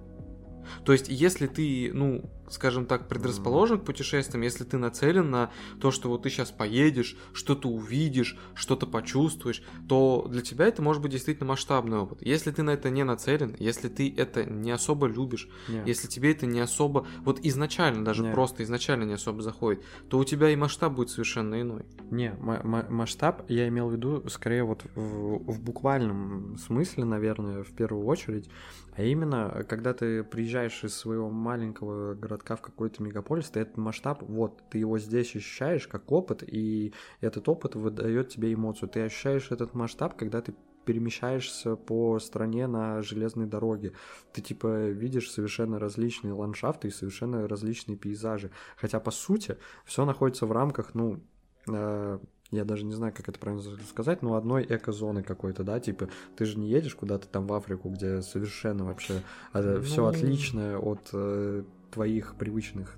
[0.85, 5.91] То есть, если ты, ну, скажем так, предрасположен к путешествиям, если ты нацелен на то,
[5.91, 11.13] что вот ты сейчас поедешь, что-то увидишь, что-то почувствуешь, то для тебя это может быть
[11.13, 12.23] действительно масштабный опыт.
[12.23, 15.83] Если ты на это не нацелен, если ты это не особо любишь, Не.
[15.87, 18.35] если тебе это не особо, вот изначально, даже Нет.
[18.35, 21.85] просто изначально не особо заходит, то у тебя и масштаб будет совершенно иной.
[22.11, 27.73] Не, ма- масштаб я имел в виду скорее вот в, в буквальном смысле, наверное, в
[27.73, 28.49] первую очередь,
[28.95, 34.23] а именно, когда ты приезжаешь из своего маленького городка в какой-то мегаполис, ты этот масштаб,
[34.23, 38.89] вот, ты его здесь ощущаешь как опыт, и этот опыт выдает тебе эмоцию.
[38.89, 43.93] Ты ощущаешь этот масштаб, когда ты перемещаешься по стране на железной дороге.
[44.33, 48.51] Ты типа видишь совершенно различные ландшафты и совершенно различные пейзажи.
[48.77, 51.21] Хотя по сути все находится в рамках, ну,
[51.69, 52.19] э,
[52.51, 56.45] я даже не знаю, как это правильно сказать, но одной эко-зоны какой-то, да, типа ты
[56.45, 60.09] же не едешь куда-то там в Африку, где совершенно вообще все Ну.
[60.09, 62.97] отличное от э, твоих привычных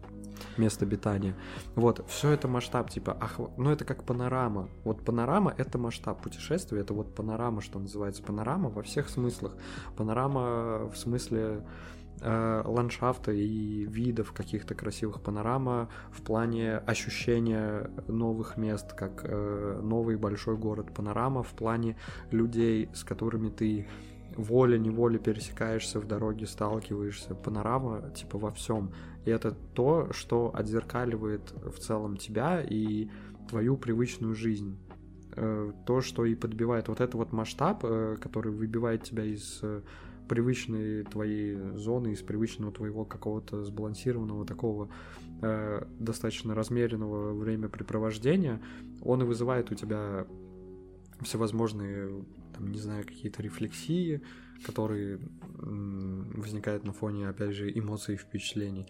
[0.56, 1.34] мест обитания.
[1.74, 4.68] Вот, все это масштаб, типа, ах, ну это как панорама.
[4.84, 9.56] Вот панорама это масштаб путешествия, это вот панорама, что называется, панорама во всех смыслах.
[9.96, 11.64] Панорама в смысле
[12.20, 20.16] э, ландшафта и видов каких-то красивых панорама в плане ощущения новых мест, как э, новый
[20.16, 21.96] большой город панорама в плане
[22.30, 23.86] людей, с которыми ты
[24.36, 27.34] волей-неволей пересекаешься в дороге, сталкиваешься.
[27.34, 28.92] Панорама типа во всем.
[29.24, 33.08] И это то, что отзеркаливает в целом тебя и
[33.48, 34.78] твою привычную жизнь.
[35.36, 39.82] Э, То, что и подбивает вот это вот масштаб, э, который выбивает тебя из э,
[40.28, 44.88] привычной твоей зоны, из привычного твоего какого-то сбалансированного такого
[45.42, 48.60] э, достаточно размеренного времяпрепровождения,
[49.02, 50.26] он и вызывает у тебя
[51.20, 52.24] всевозможные,
[52.54, 54.22] там, не знаю, какие-то рефлексии,
[54.64, 55.20] которые
[55.58, 58.86] возникают на фоне, опять же, эмоций и впечатлений.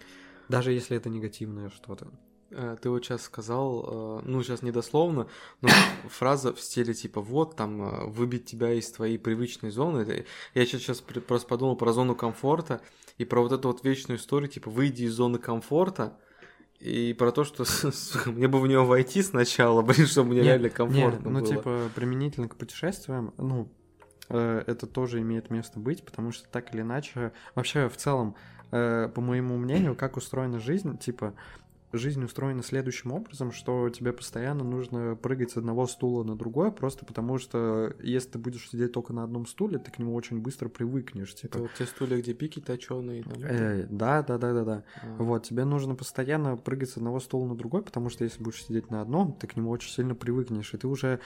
[0.48, 2.08] Даже если это негативное что-то.
[2.50, 5.28] Э, Ты вот сейчас сказал, э, ну сейчас недословно,
[5.60, 5.68] но
[6.08, 10.24] фраза в стиле типа вот там э, выбить тебя из твоей привычной зоны.
[10.54, 12.80] Я сейчас просто подумал про зону комфорта
[13.18, 16.18] и про вот эту вот вечную историю типа выйди из зоны комфорта
[16.84, 17.64] и про то, что
[18.26, 21.48] мне бы в нее войти сначала, блин, чтобы мне Не, реально комфортно ну, было.
[21.48, 23.72] типа, применительно к путешествиям, ну,
[24.28, 28.36] э, это тоже имеет место быть, потому что так или иначе, вообще, в целом,
[28.70, 31.32] э, по моему мнению, как устроена жизнь, типа,
[31.98, 37.04] жизнь устроена следующим образом, что тебе постоянно нужно прыгать с одного стула на другой, просто
[37.04, 40.68] потому что если ты будешь сидеть только на одном стуле, ты к нему очень быстро
[40.68, 41.58] привыкнешь, Это типа.
[41.60, 43.22] вот те стулья, где пики точеные.
[43.22, 43.32] там.
[43.42, 44.84] Э, да, да, да, да, да.
[45.02, 45.22] А.
[45.22, 48.90] Вот, тебе нужно постоянно прыгать с одного стула на другой, потому что если будешь сидеть
[48.90, 51.20] на одном, ты к нему очень сильно привыкнешь, и ты уже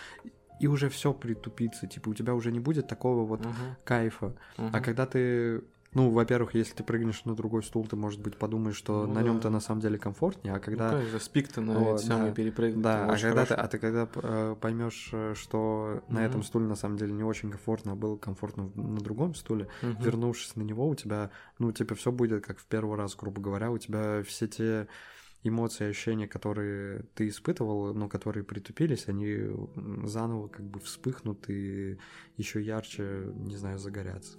[0.60, 4.34] и уже все притупится, типа у тебя уже не будет такого вот Мгм, кайфа.
[4.56, 4.82] А мгм.
[4.82, 5.62] когда ты,
[5.94, 9.22] ну, во-первых, если ты прыгнешь на другой стул, ты, может быть, подумаешь, что Ну на
[9.22, 9.40] да.
[9.40, 12.34] то на самом деле комфортнее, а Ну, когда конечно, спик-то на Вот, эти самые да.
[12.34, 12.82] перепрыгнуть.
[12.82, 14.06] да, а когда ты, а ты когда
[14.56, 19.00] поймешь, что на этом стуле на самом деле не очень комфортно, а было комфортно на
[19.00, 20.02] другом стуле, Мгм.
[20.02, 23.70] вернувшись на него, у тебя, ну, типа, все будет как в первый раз, грубо говоря,
[23.70, 24.88] у тебя все те
[25.44, 29.38] эмоции, ощущения, которые ты испытывал, но которые притупились, они
[30.04, 31.98] заново как бы вспыхнут и
[32.36, 34.36] еще ярче, не знаю, загорятся.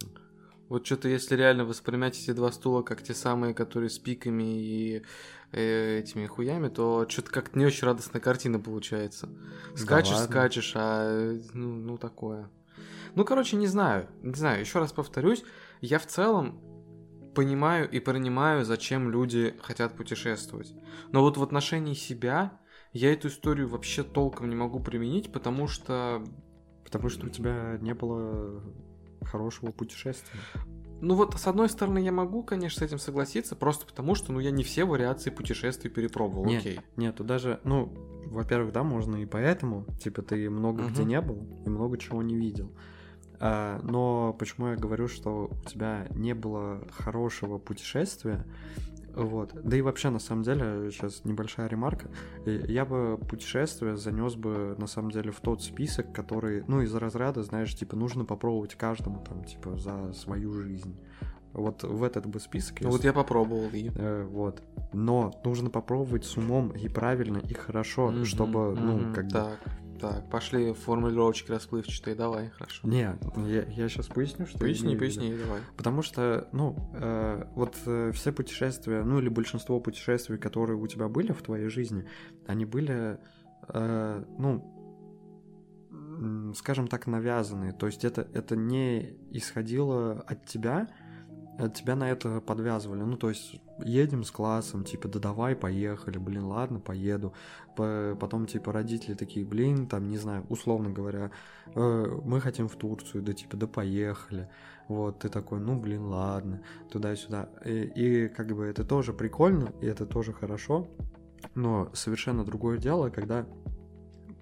[0.70, 5.02] Вот что-то, если реально воспринимать эти два стула как те самые, которые с пиками и
[5.50, 9.28] э, этими хуями, то что-то как-то не очень радостная картина получается.
[9.74, 10.26] Скачешь, ладно.
[10.26, 12.48] скачешь, а ну, ну такое.
[13.16, 14.08] Ну, короче, не знаю.
[14.22, 15.42] Не знаю, еще раз повторюсь,
[15.80, 16.60] я в целом
[17.34, 20.72] понимаю и принимаю, зачем люди хотят путешествовать.
[21.10, 22.60] Но вот в отношении себя
[22.92, 26.24] я эту историю вообще толком не могу применить, потому что
[26.90, 28.64] Потому что у тебя не было
[29.24, 30.40] хорошего путешествия.
[31.00, 34.40] Ну вот, с одной стороны, я могу, конечно, с этим согласиться, просто потому что, ну,
[34.40, 36.80] я не все вариации путешествий перепробовал, Не, окей.
[36.96, 37.90] Нет, тут даже, ну,
[38.26, 41.08] во-первых, да, можно и поэтому, типа, ты много где Мгм.
[41.08, 42.70] не был и много чего не видел.
[43.42, 48.44] А, но почему я говорю, что у тебя не было хорошего путешествия,
[49.14, 52.08] вот, да и вообще, на самом деле, сейчас небольшая ремарка,
[52.46, 57.42] я бы путешествие занес бы, на самом деле, в тот список, который, ну, из разряда,
[57.42, 60.94] знаешь, типа, нужно попробовать каждому, там, типа, за свою жизнь.
[61.52, 62.80] Вот в этот бы список.
[62.80, 63.90] Ну, вот если- я попробовал и...
[63.96, 64.62] Э, вот.
[64.92, 69.46] Но нужно попробовать с умом и правильно, и хорошо, Мгм, чтобы, ну, мгм, как бы...
[70.00, 72.88] Так, пошли формулировочки расплывчатые, давай, хорошо.
[72.88, 75.60] Не, я, я сейчас поясню, что Поясни, поясни, давай.
[75.76, 81.08] Потому что, ну, э, вот э, все путешествия, ну или большинство путешествий, которые у тебя
[81.08, 82.06] были в твоей жизни,
[82.46, 83.18] они были,
[83.68, 84.76] э, ну,
[86.56, 87.72] скажем так, навязанные.
[87.72, 90.88] То есть это, это не исходило от тебя,
[91.58, 93.02] от тебя на это подвязывали.
[93.02, 97.32] Ну, то есть едем с классом, типа, да давай, поехали, блин, ладно, поеду.
[97.76, 101.30] По- Потом, типа, родители такие, блин, там, не знаю, условно говоря,
[101.74, 104.48] «Э, мы хотим в Турцию, да, типа, да поехали.
[104.88, 107.48] Вот, ты такой, ну, блин, ладно, туда-сюда.
[107.64, 110.88] И, и как бы это тоже прикольно, и это тоже хорошо,
[111.54, 113.46] но совершенно другое дело, когда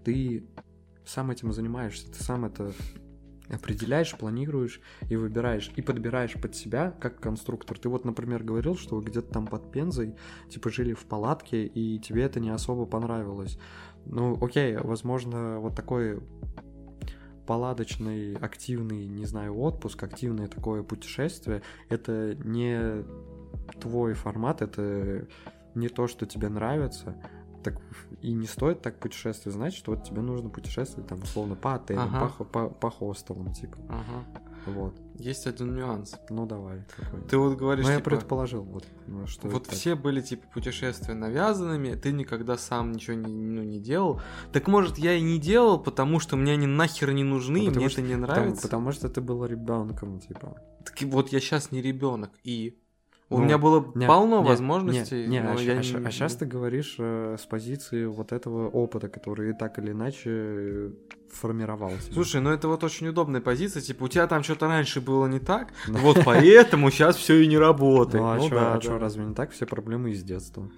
[0.05, 0.49] ты
[1.05, 2.73] сам этим занимаешься, ты сам это
[3.51, 7.79] определяешь, планируешь и выбираешь, и подбираешь под себя как конструктор.
[7.79, 10.15] Ты вот, например, говорил, что вы где-то там под Пензой,
[10.51, 13.59] типа, жили в палатке, и тебе это не особо понравилось.
[14.05, 16.21] Ну, окей, возможно, вот такой
[17.47, 23.05] палаточный, активный, не знаю, отпуск, активное такое путешествие, это не
[23.81, 25.27] твой формат, это
[25.75, 27.17] не то, что тебе нравится,
[27.63, 27.81] так
[28.23, 32.33] и не стоит так путешествовать, значит, вот тебе нужно путешествовать там условно по отелям, Ага.
[32.39, 34.25] по, по, по хостелам, типа, Ага.
[34.67, 34.95] вот.
[35.17, 36.15] Есть один нюанс.
[36.31, 36.85] Ну давай.
[36.97, 37.21] какой.
[37.23, 39.75] Ты вот говоришь, Ну я типа, предположил, вот, ну, что вот это так.
[39.79, 44.21] все были, типа, путешествия навязанными, ты никогда сам ничего не, ну, не делал.
[44.53, 47.81] Так может, я и не делал, потому что мне они нахер не нужны, Ну, потому
[47.85, 48.63] мне что- это не Потому, нравится.
[48.63, 50.57] потому что ты был ребенком, типа.
[50.85, 52.79] Так вот я сейчас не ребенок, и
[53.31, 55.27] у Ну, меня было Не, полно не, возможностей.
[55.27, 58.69] Не, не, но а, я не- а сейчас ты говоришь э, с позиции вот этого
[58.69, 60.91] опыта, который так или иначе э,
[61.31, 62.13] формировался.
[62.13, 65.41] Слушай, ну это вот очень удобная позиция, типа у тебя там что-то раньше было не
[65.41, 68.23] так, вот поэтому сейчас все и не работает.
[68.23, 69.51] ну а Ну да, а разве не так?
[69.51, 70.71] Все проблемы из детства.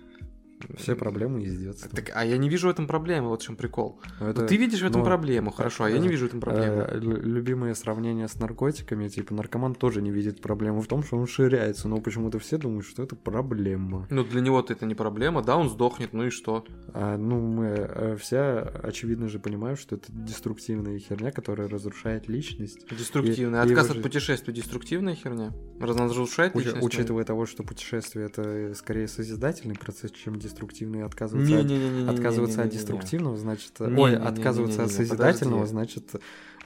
[0.77, 1.91] Все проблемы из детства.
[1.95, 4.01] Так, а я не вижу в этом проблемы, вот в чем прикол.
[4.21, 6.41] Ну, это, ты видишь в этом ну, проблему, хорошо, а я не вижу в этом
[6.41, 6.87] проблемы.
[6.89, 11.17] э, лю- любимое сравнение с наркотиками, типа наркоман тоже не видит проблему в том, что
[11.17, 14.07] он ширяется, но почему-то все думают, что это проблема.
[14.11, 16.65] Ну, для него-то это не проблема, да, он сдохнет, ну и что?
[16.93, 22.87] А, ну, мы э, все, очевидно же, понимаем, что это деструктивная херня, которая разрушает личность.
[22.91, 23.59] Деструктивный.
[23.59, 25.53] И- и Отказ его от же- путешествий деструктивная херня?
[25.81, 26.87] Раз- Разрушает Уч- личность?
[26.87, 30.50] учитывая того, что путешествие это скорее созидательный процесс, чем деструктивный,
[31.03, 32.11] отказываться от Не-не-не-не-не-не-не-не.
[32.11, 33.73] Отказываться от деструктивного, значит...
[33.81, 35.73] Не-не-не-не-не-не, Ой, отказываться от созидательного, подожди.
[35.73, 36.15] значит,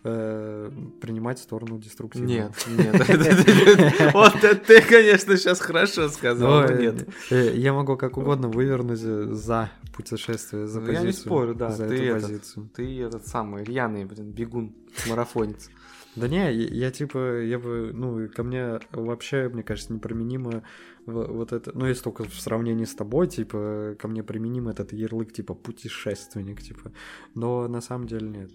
[0.05, 0.71] э,
[1.01, 2.31] принимать сторону деструктивного.
[2.31, 4.13] Нет, нет.
[4.15, 4.35] Вот
[4.67, 7.09] ты, конечно, сейчас хорошо сказал, нет.
[7.31, 11.01] Я могу как угодно вывернуть за путешествие, за позицию.
[11.01, 11.71] я не спорю, да.
[11.71, 14.75] Ты этот самый рьяный, блин, бегун,
[15.09, 15.71] марафонец.
[16.17, 20.63] Да не, я, я типа, я бы, ну, ко мне вообще, мне кажется, неприменимо
[21.07, 25.33] вот это, ну, если только в сравнении с тобой, типа, ко мне применим этот ярлык,
[25.33, 26.93] типа, путешественник, типа,
[27.35, 28.51] но на самом деле нет.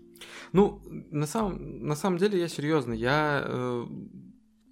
[0.53, 0.81] Ну,
[1.11, 3.85] на самом, на самом деле я серьезно, я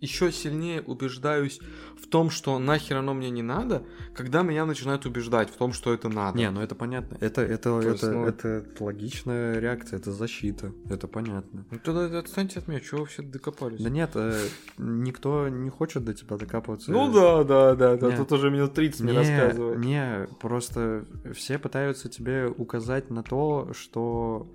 [0.02, 1.60] еще сильнее убеждаюсь
[1.98, 3.84] в том, что нахер оно мне не надо,
[4.14, 6.38] когда меня начинают убеждать в том, что это надо.
[6.38, 10.72] Не, ну это понятно, это, это, То есть, это, ну- это логичная реакция, это защита,
[10.90, 11.66] это понятно.
[11.72, 13.82] Ну тогда отстаньте от меня, чего вы все докопались?
[13.82, 14.40] Да нет, э,
[14.78, 16.92] никто не хочет до тебя докапываться.
[16.92, 19.80] Ну да, да, да, да, тут уже минут 30 мне Не, рассказывают.
[19.80, 24.48] не, просто все пытаются тебе указать на то, что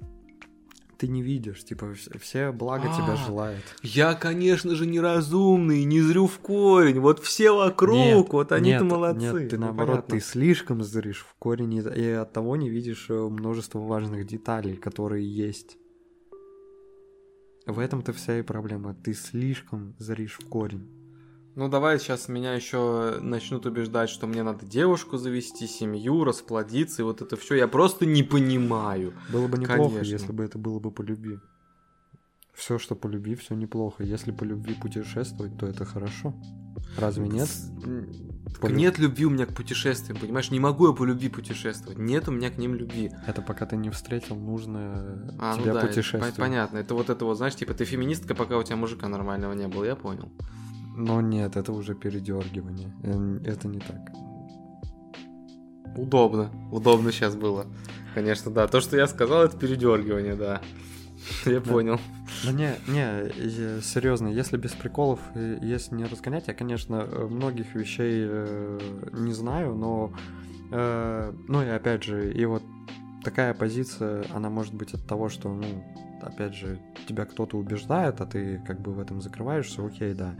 [1.02, 3.64] ты не видишь, типа вс- все благо тебя А, желают.
[3.82, 7.00] Я, конечно же, неразумный, не зрю в корень.
[7.00, 9.20] Вот все вокруг, Нет, вот они-то молодцы.
[9.40, 10.14] Нет, ты Ну, наоборот, понятно.
[10.16, 14.76] ты слишком зришь в корень и, и от того не видишь э, множество важных деталей,
[14.76, 15.76] которые есть.
[17.66, 18.94] В этом-то вся и проблема.
[18.94, 20.88] Ты слишком зришь в корень.
[21.54, 27.04] Ну давай сейчас меня еще начнут убеждать, что мне надо девушку завести, семью, расплодиться, и
[27.04, 27.56] вот это все.
[27.56, 29.12] Я просто не понимаю.
[29.30, 30.12] Было бы неплохо, Конечно.
[30.12, 31.38] если бы это было бы по любви.
[32.54, 34.02] Все, что по любви, все неплохо.
[34.02, 36.34] Если по любви путешествовать, то это хорошо.
[36.98, 37.48] Разве нет?
[38.60, 40.50] По Нет любви у меня к путешествиям, понимаешь?
[40.50, 41.98] Не могу я по любви путешествовать.
[41.98, 43.10] Нет у меня к ним любви.
[43.26, 46.32] Это пока ты не встретил нужное А, ну тебе да, это путешествие.
[46.32, 46.78] по- понятно.
[46.78, 49.84] Это вот это вот, знаешь, типа ты феминистка, пока у тебя мужика нормального не было,
[49.84, 50.30] я понял.
[50.94, 52.92] Но нет, это уже передергивание.
[53.02, 54.12] Э, Это не так.
[55.96, 56.50] Удобно.
[56.70, 57.66] Удобно сейчас было.
[58.14, 58.66] Конечно, да.
[58.66, 60.60] То, что я сказал, это передергивание, да.
[61.46, 61.98] Я понял.
[62.44, 68.26] Да не, не, серьезно, если без приколов, если не разгонять, я, конечно, э, многих вещей
[68.26, 68.80] э,
[69.12, 70.12] не знаю, но,
[70.72, 72.62] э, ну и опять же, и вот
[73.22, 75.84] такая позиция, она может быть от того, что, ну,
[76.22, 80.34] опять же, тебя кто-то убеждает, а ты как бы в этом закрываешься, окей, да.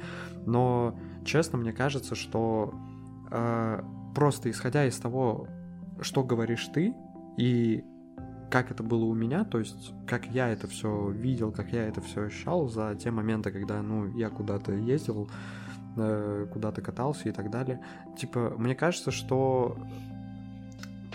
[0.46, 2.74] Но, честно, мне кажется, что
[3.30, 3.82] э,
[4.14, 5.48] просто исходя из того,
[6.00, 6.94] что говоришь ты,
[7.36, 7.84] и
[8.50, 12.02] как это было у меня, то есть как я это все видел, как я это
[12.02, 15.30] все ощущал за те моменты, когда, ну, я куда-то ездил,
[15.96, 17.80] э, куда-то катался и так далее.
[18.16, 19.78] Типа, мне кажется, что,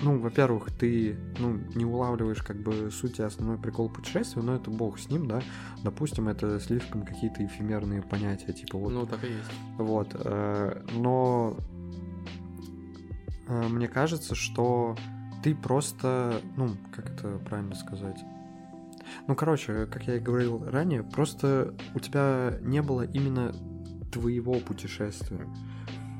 [0.01, 4.69] ну, во-первых, ты, ну, не улавливаешь как бы суть и основной прикол путешествия, но это
[4.69, 5.41] бог с ним, да.
[5.83, 9.51] Допустим, это слишком какие-то эфемерные понятия, типа вот Ну, так и есть.
[9.77, 11.57] вот, э, но
[13.47, 14.95] э, мне кажется, что
[15.43, 18.19] ты просто, ну, как это правильно сказать?
[19.27, 23.53] Ну, короче, как я и говорил ранее, просто у тебя не было именно
[24.11, 25.47] твоего путешествия.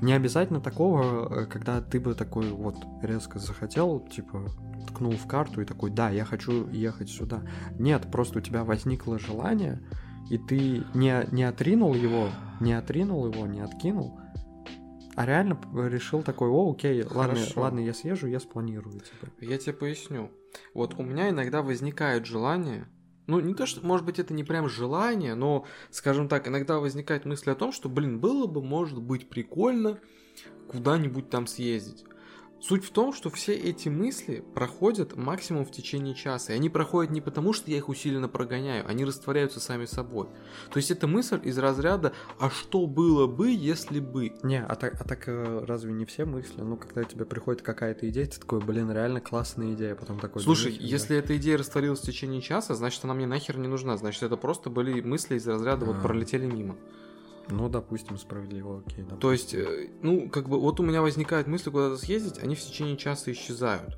[0.01, 4.45] Не обязательно такого, э, когда ты бы такой вот резко захотел, типа,
[4.87, 7.41] ткнул в карту и такой, да, я хочу ехать сюда.
[7.79, 9.81] Нет, просто у тебя возникло желание,
[10.29, 12.29] и ты не, не отринул его,
[12.59, 14.19] не отринул его, не откинул,
[15.15, 19.31] а реально решил такой, о, окей, ладно, ладно, я съезжу, я спланирую, типа.
[19.41, 20.29] Я тебе поясню.
[20.75, 22.87] Вот у меня иногда возникает желание,
[23.27, 27.25] ну не то, что, может быть, это не прям желание, но, скажем так, иногда возникает
[27.25, 29.99] мысль о том, что, блин, было бы, может быть, прикольно
[30.69, 32.05] куда-нибудь там съездить.
[32.67, 36.51] Суть в том, что все эти мысли проходят максимум в течение часа.
[36.51, 40.27] И они проходят не потому, что я их усиленно прогоняю, они растворяются сами собой.
[40.69, 44.99] То есть это мысль из разряда «а что было бы, если бы?» Не, а так,
[44.99, 46.59] а так э, разве не все мысли?
[46.59, 50.41] Ну, когда тебе приходит какая-то идея, ты такой, блин, реально классная идея, потом такой...
[50.41, 50.87] Слушай, «Да нифига».
[50.89, 53.95] если эта идея растворилась в течение часа, значит, она мне нахер не нужна.
[53.95, 56.01] Значит, это просто были мысли из разряда вот А.
[56.01, 56.75] пролетели мимо.
[57.49, 59.03] Ну, допустим, справедливо, окей.
[59.03, 59.19] допустим.
[59.19, 62.59] То есть, э, ну, как бы, вот у меня возникает мысль куда-то съездить, они в
[62.61, 63.97] течение часа исчезают.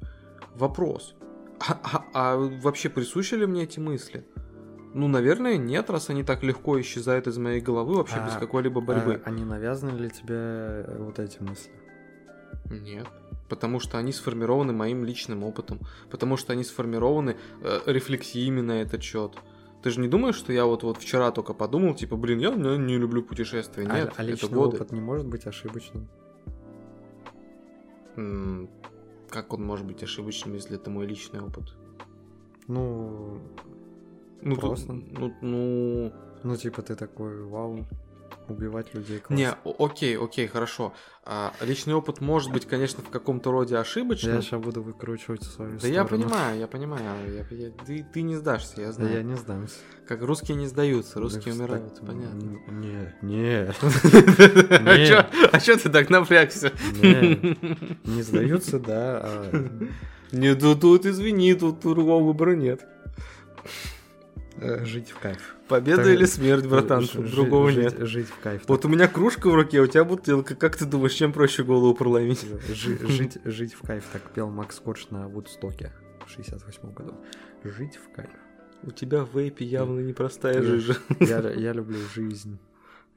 [0.56, 1.16] Вопрос.
[1.60, 4.26] А, а- а вообще присущи ли мне эти мысли?
[4.94, 8.82] Ну, наверное, нет, раз они так легко исчезают из моей головы вообще А, без какой-либо
[8.82, 9.22] борьбы.
[9.24, 11.72] А, а не навязаны ли тебе э, вот эти мысли?
[12.70, 13.08] Нет.
[13.50, 15.80] Потому что они сформированы моим личным опытом.
[16.10, 19.34] Потому что они сформированы э, рефлексиями на этот счет.
[19.82, 22.78] Ты же не думаешь, что я вот, вот вчера только подумал, типа, блин, я не,
[22.78, 23.88] не люблю путешествия.
[23.88, 24.76] А- Нет, а, это личный годы.
[24.78, 26.08] опыт не может быть ошибочным.
[28.18, 28.70] М,
[29.30, 31.76] Как он может быть ошибочным, если это мой личный опыт?
[32.68, 33.38] Ну,
[34.42, 34.94] Ну, тут- Просто.
[34.94, 36.12] ну, ну,
[36.44, 37.86] ну типа ты такой, вау,
[38.50, 39.34] убивать людей классно.
[39.42, 40.94] Не, окей, окей, хорошо.
[41.26, 44.36] А, личный опыт может быть, конечно, в каком-то роде ошибочным.
[44.36, 46.24] Я сейчас буду выкручивать свою Да я сторону.
[46.24, 47.04] понимаю, я понимаю.
[47.28, 49.14] Я- я- ты, ты не сдашься, я Да знаю.
[49.14, 49.76] я не сдамся.
[50.08, 52.58] Как русские не сдаются, Да, русские кстати, умирают, понятно.
[52.72, 56.72] Не, не, А чё- А ты так напрягся?
[57.02, 57.58] не,
[58.06, 59.88] не сдаются, да, а,
[60.32, 62.82] Не, тут извини, тут другого выбора нет.
[64.62, 65.56] Э, жить в кайф.
[65.68, 68.08] Победа Так, или смерть, братан, Ж- другого жить- нет.
[68.08, 68.64] Жить в кайф.
[68.68, 70.56] Вот у меня кружка в руке, у тебя бутылка.
[70.56, 72.46] Как ты думаешь, чем проще голову проломить?
[72.70, 75.92] Жи- жить, жить в кайф, так пел Макс Корж на Вудстоке
[76.26, 77.16] в 68 году.
[77.64, 78.30] Жить в кайф.
[78.84, 80.96] У тебя в вейпе явно непростая жижа.
[81.20, 82.58] Я, я люблю жизнь,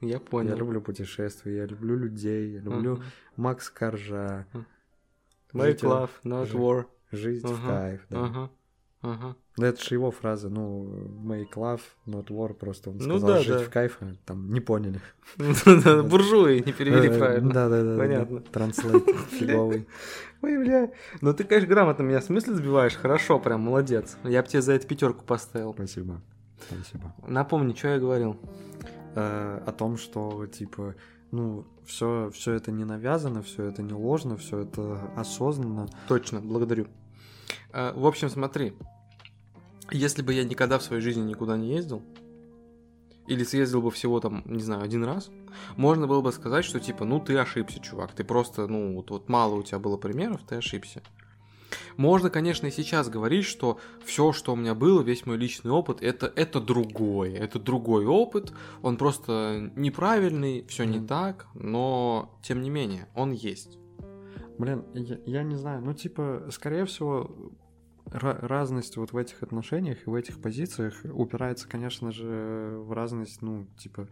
[0.01, 0.49] Я понял.
[0.51, 3.03] я люблю путешествия, я люблю людей, я люблю Ага.
[3.37, 4.45] Макс Коржа.
[5.53, 6.85] Make Жить, love, not war.
[7.11, 8.25] Жизнь в Ага, кайф, да.
[8.25, 8.49] Ага.
[9.03, 9.35] Ага.
[9.57, 10.85] Ну, это же его фраза, ну,
[11.23, 13.59] make love, not war, просто он Ну сказал да, жить да.
[13.59, 15.01] в кайф, а там не поняли.
[15.37, 17.53] Буржуи не перевели Э, правильно.
[17.53, 17.97] Да, да, да.
[17.97, 18.39] Понятно.
[18.41, 19.87] Транслейт фиговый.
[20.41, 20.91] Ой, бля.
[21.21, 22.95] Ну ты, конечно, грамотно меня с мысли сбиваешь.
[22.95, 24.17] Хорошо, прям молодец.
[24.23, 25.73] Я бы тебе за это пятерку поставил.
[25.73, 26.21] Спасибо.
[26.67, 27.13] Спасибо.
[27.27, 28.37] Напомни, что я говорил.
[29.15, 30.95] Э, О том, что, типа,
[31.31, 35.87] ну, все, все это не навязано, все это не ложно, все это осознанно.
[36.07, 36.87] Точно, благодарю.
[37.73, 38.73] А, В общем, смотри.
[39.91, 42.01] Если бы я никогда в своей жизни никуда не ездил,
[43.27, 45.29] или съездил бы всего там, не знаю, один раз,
[45.75, 49.29] можно было бы сказать, что типа, ну ты ошибся, чувак, ты просто, ну вот, вот
[49.29, 51.01] мало у тебя было примеров, ты ошибся.
[51.97, 56.01] Можно, конечно, и сейчас говорить, что все, что у меня было, весь мой личный опыт,
[56.01, 62.69] это, это другое, это другой опыт, он просто неправильный, все не так, но тем не
[62.69, 63.77] менее, он есть.
[64.57, 67.51] Блин, я, я не знаю, ну, типа, скорее всего,
[68.13, 73.67] разность вот в этих отношениях и в этих позициях упирается, конечно же, в разность, ну,
[73.77, 74.07] типа,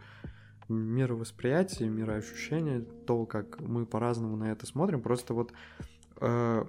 [0.68, 5.02] мировосприятия, мироощущения, то, как мы по-разному на это смотрим.
[5.02, 5.54] Просто вот
[6.20, 6.66] э,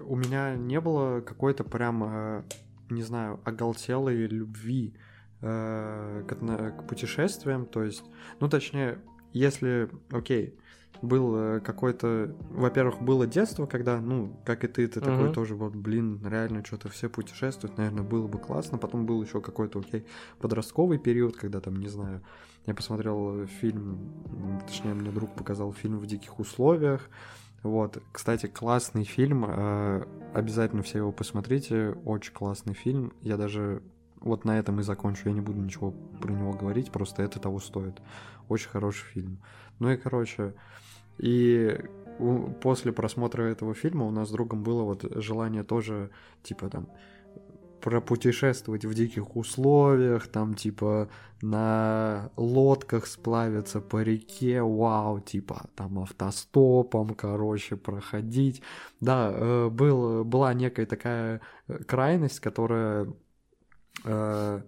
[0.00, 2.42] у меня не было какой-то прям, э,
[2.90, 4.94] не знаю, оголтелой любви
[5.40, 7.66] э, к, к путешествиям.
[7.66, 8.04] То есть,
[8.40, 8.98] ну, точнее,
[9.34, 10.58] если, окей,
[11.02, 12.34] был э, какой-то...
[12.50, 15.34] Во-первых, было детство, когда, ну, как и ты, ты такой Мгм.
[15.34, 18.78] тоже, вот, блин, реально что-то все путешествуют, наверное, было бы классно.
[18.78, 20.06] Потом был еще какой-то, окей,
[20.38, 22.22] подростковый период, когда там, не знаю,
[22.66, 27.10] я посмотрел фильм, точнее, мне друг показал фильм «В диких условиях»,
[27.62, 30.04] вот, кстати, классный фильм, э,
[30.34, 33.82] обязательно все его посмотрите, очень классный фильм, я даже
[34.20, 37.60] вот на этом и закончу, я не буду ничего про него говорить, просто это того
[37.60, 38.02] стоит,
[38.48, 39.42] очень хороший фильм.
[39.78, 40.54] Ну и, короче,
[41.18, 41.78] и
[42.62, 46.10] после просмотра этого фильма у нас с другом было вот желание тоже,
[46.42, 46.88] типа, там,
[47.84, 51.10] пропутешествовать в диких условиях, там, типа,
[51.42, 58.62] на лодках сплавиться по реке, вау, типа, там, автостопом, короче, проходить.
[59.00, 63.12] Да, э, был, была некая такая э, крайность, которая
[64.04, 64.62] э,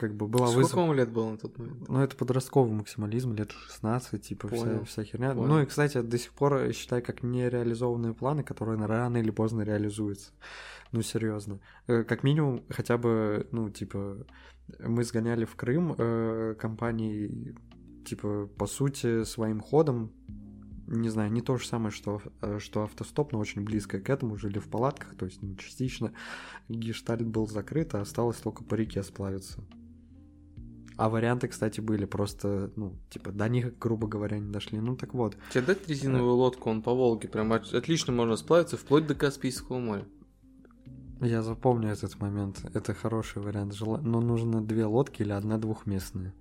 [0.00, 0.86] как бы была Сколько вызвана...
[0.86, 1.86] вам лет было на тот момент?
[1.86, 4.84] Ну, это подростковый максимализм, лет 16, типа, вся, Понял.
[4.84, 5.34] вся херня.
[5.34, 5.46] Понял.
[5.46, 10.32] Ну и, кстати, до сих пор считай как нереализованные планы, которые рано или поздно реализуются.
[10.92, 11.60] Ну, серьезно.
[11.86, 14.26] Э, Как минимум, хотя бы, ну, типа,
[14.78, 17.54] мы сгоняли в Крым э, компанией,
[18.06, 20.12] типа, по сути, своим ходом,
[20.86, 24.36] не знаю, не то же самое, что, э, что автостоп, но очень близко к этому,
[24.36, 26.12] жили в палатках, то есть, ну, частично
[26.70, 29.62] гештальт был закрыт, а осталось только по реке сплавиться.
[31.00, 34.78] А варианты, кстати, были просто, ну, типа, до них, грубо говоря, не дошли.
[34.80, 35.34] Ну, так вот.
[35.50, 39.78] Тебе дать резиновую лодку, он по Волге, прям от- отлично можно сплавиться вплоть до Каспийского
[39.78, 40.04] моря.
[41.22, 42.62] Я запомню этот момент.
[42.74, 43.74] Это хороший вариант.
[43.80, 46.34] Но нужно две лодки или одна двухместная.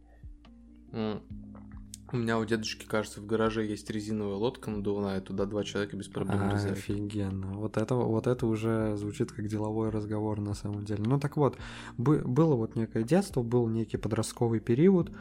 [2.12, 6.08] У меня у дедушки, кажется, в гараже есть резиновая лодка надувная, туда два человека без
[6.08, 6.78] проблем А, влезают.
[6.80, 7.54] офигенно.
[7.54, 11.04] Вот это, вот это уже звучит как деловой разговор на самом деле.
[11.06, 11.58] Ну так вот,
[11.98, 15.12] бы- было вот некое детство, был некий подростковый период.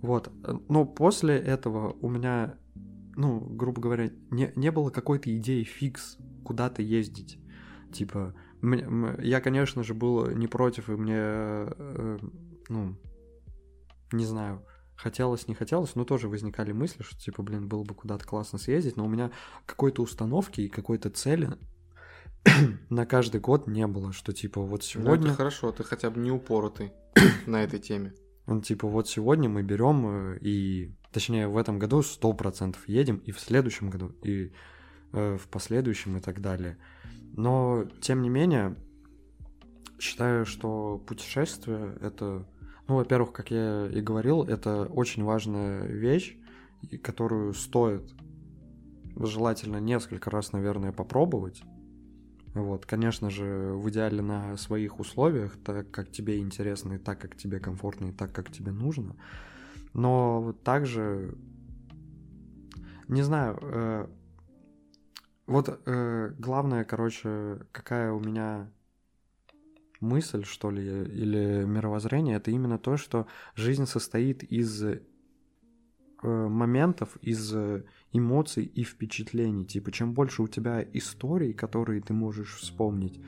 [0.00, 0.30] Вот.
[0.68, 2.54] Но после этого у меня,
[3.16, 7.38] ну, грубо говоря, не, не было какой-то идеи фикс куда-то ездить.
[7.92, 8.86] Типа, мне-
[9.22, 12.18] я, конечно же, был не против, и мне, э,
[12.68, 12.96] ну,
[14.12, 14.64] не знаю,
[15.00, 18.96] хотелось, не хотелось, но тоже возникали мысли, что, типа, блин, было бы куда-то классно съездить,
[18.96, 19.30] но у меня
[19.66, 21.50] какой-то установки и какой-то цели
[22.90, 25.26] на каждый год не было, что, типа, вот сегодня...
[25.26, 26.92] Ну, это хорошо, ты хотя бы не упоротый
[27.46, 28.14] на этой теме.
[28.46, 33.32] Ну, типа, вот сегодня мы берем э, и, точнее, в этом году 100% едем, и
[33.32, 34.52] в следующем году, и
[35.12, 36.76] э, в последующем и так далее.
[37.32, 38.76] Но, тем не менее,
[39.98, 42.46] считаю, что путешествие— это
[42.90, 46.36] ну, во-первых, как я и говорил, это очень важная вещь,
[47.04, 48.12] которую стоит
[49.14, 51.62] желательно несколько раз, наверное, попробовать.
[52.52, 57.36] Вот, конечно же, в идеале на своих условиях, так как тебе интересно, и так как
[57.36, 59.14] тебе комфортно, и так как тебе нужно.
[59.94, 61.38] Но также,
[63.06, 64.08] не знаю, э,
[65.46, 68.68] вот э, главное, короче, какая у меня
[70.00, 75.00] мысль, что ли, или мировоззрение, это именно то, что жизнь состоит из э,
[76.22, 79.64] моментов, из э, эмоций и впечатлений.
[79.64, 83.20] Типа, чем больше у тебя историй, которые ты можешь вспомнить,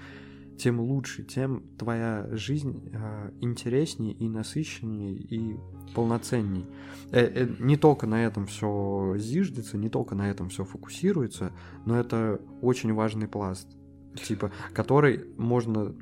[0.58, 5.56] тем лучше, тем твоя жизнь э, интереснее и насыщеннее и
[5.94, 6.66] полноценней.
[7.10, 11.52] Э, не только на этом все зиждется, не только на этом все фокусируется,
[11.84, 13.68] но это очень важный пласт,
[14.14, 15.94] типа, который можно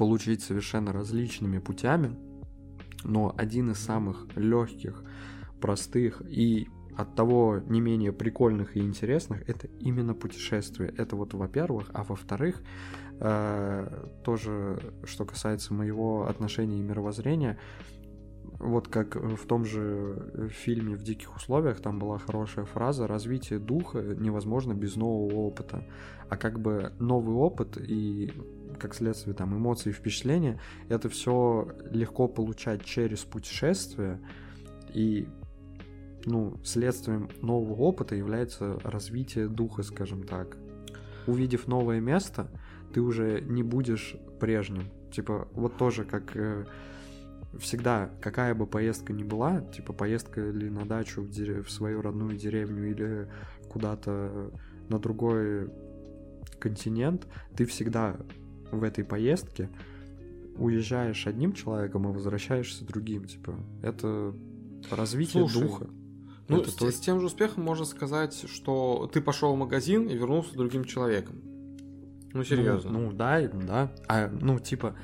[0.00, 2.16] получить совершенно различными путями,
[3.04, 5.04] но один из самых легких,
[5.60, 10.94] простых и от того не менее прикольных и интересных это именно путешествие.
[10.96, 12.62] Это вот во-первых, а во-вторых,
[13.20, 17.58] э, тоже что касается моего отношения и мировоззрения,
[18.58, 24.00] вот как в том же фильме «В диких условиях» там была хорошая фраза «развитие духа
[24.00, 25.86] невозможно без нового опыта».
[26.28, 28.32] А как бы новый опыт и
[28.78, 34.20] как следствие там эмоции и впечатления, это все легко получать через путешествие,
[34.94, 35.28] и
[36.24, 40.56] ну, следствием нового опыта является развитие духа, скажем так.
[41.26, 42.50] Увидев новое место,
[42.92, 44.90] ты уже не будешь прежним.
[45.12, 46.66] Типа, вот тоже как э,
[47.58, 51.66] всегда, какая бы поездка ни была, типа поездка или на дачу в, дерев...
[51.66, 53.28] в свою родную деревню или
[53.68, 54.52] куда-то
[54.88, 55.70] на другой
[56.58, 57.26] континент,
[57.56, 58.16] ты всегда
[58.70, 59.68] в этой поездке
[60.56, 63.24] уезжаешь одним человеком, и возвращаешься другим.
[63.24, 64.34] Типа, это
[64.90, 65.86] развитие Слушай, духа.
[66.48, 70.08] Ну, это с, то- с тем же успехом можно сказать, что ты пошел в магазин
[70.08, 71.36] и вернулся другим человеком.
[72.32, 72.90] Ну, серьезно.
[72.90, 73.92] Ну, ну, да, да.
[74.08, 74.94] А, ну, типа,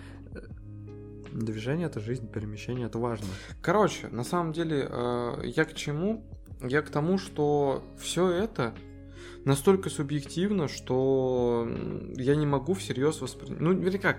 [1.32, 3.26] движение это жизнь, перемещение это важно.
[3.60, 6.24] Короче, на самом деле, э, я к чему?
[6.62, 8.74] Я к тому, что все это
[9.44, 11.68] настолько субъективно, что
[12.16, 13.60] я не могу всерьез воспринимать...
[13.60, 14.18] Ну, вернее как,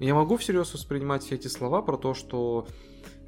[0.00, 2.66] я могу всерьез воспринимать все эти слова про то, что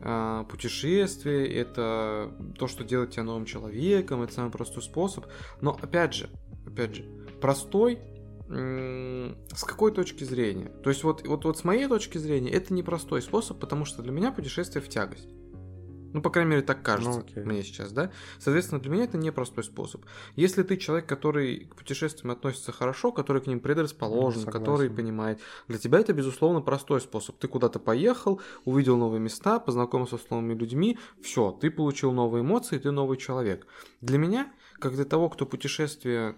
[0.00, 5.26] э, путешествие— это то, что делает тебя новым человеком, это самый простой способ.
[5.60, 6.28] Но, опять же,
[6.66, 7.04] опять же,
[7.40, 7.98] простой
[8.48, 10.70] с какой точки зрения?
[10.82, 14.12] То есть вот, вот, вот с моей точки зрения это непростой способ, потому что для
[14.12, 15.28] меня путешествие в тягость.
[16.14, 17.44] Ну, по крайней мере, так кажется Ну, окей.
[17.44, 18.10] мне сейчас, да?
[18.38, 20.06] Соответственно, для меня это непростой способ.
[20.36, 25.40] Если ты человек, который к путешествиям относится хорошо, который к ним предрасположен, Ну, который понимает,
[25.68, 27.36] для тебя это, безусловно, простой способ.
[27.36, 32.78] Ты куда-то поехал, увидел новые места, познакомился с новыми людьми, все, ты получил новые эмоции,
[32.78, 33.66] ты новый человек.
[34.00, 36.36] Для меня, как для того, кто путешествие,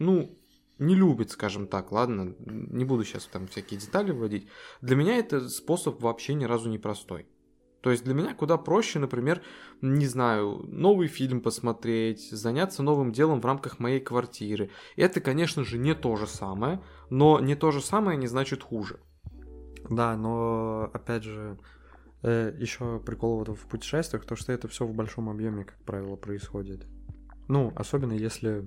[0.00, 0.36] ну,
[0.78, 4.48] не любит, скажем так, ладно, не буду сейчас там всякие детали вводить,
[4.80, 7.26] для меня это способ вообще ни разу не простой.
[7.80, 9.42] То есть для меня куда проще, например,
[9.82, 14.70] не знаю, новый фильм посмотреть, заняться новым делом в рамках моей квартиры.
[14.96, 19.00] Это, конечно же, не то же самое, но не то же самое не значит хуже.
[19.90, 21.58] Да, но опять же,
[22.22, 26.86] еще прикол вот в путешествиях, то что это все в большом объеме, как правило, происходит.
[27.48, 28.66] Ну, особенно если,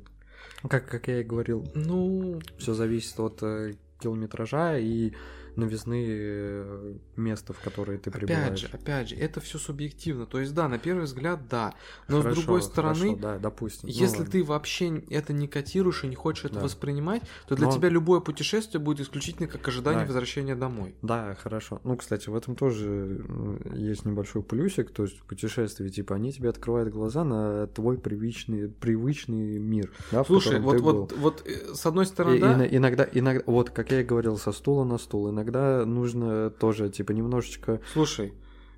[0.70, 5.14] как, как я и говорил, Ну, все зависит от э, километража и
[5.58, 8.60] новизны э, места, в которое ты опять прибываешь.
[8.60, 10.26] же, опять же, это все субъективно.
[10.26, 11.74] То есть, да, на первый взгляд, да.
[12.08, 13.89] Но Хорошо, с другой стороны, хорошо, да, допустим.
[13.89, 14.32] Ну, Если ладно.
[14.32, 16.62] ты вообще это не котируешь и не хочешь это Да.
[16.62, 20.08] воспринимать, то для Но- тебя любое путешествие будет исключительно как ожидание Да.
[20.08, 20.95] возвращения домой.
[21.01, 21.82] Да, хорошо.
[21.84, 23.26] Ну, кстати, в этом тоже
[23.74, 29.58] есть небольшой плюсик, то есть путешествия, типа, они тебе открывают глаза на твой привычный, привычный
[29.58, 33.43] мир, да, Слушай, вот, вот, вот э, с одной стороны, И- да, ино- иногда, иногда,
[33.47, 35.30] вот как я и говорил, со стула на стул.
[35.32, 35.47] Иногда
[35.86, 37.80] нужно тоже, типа, немножечко.
[37.93, 38.34] слушай,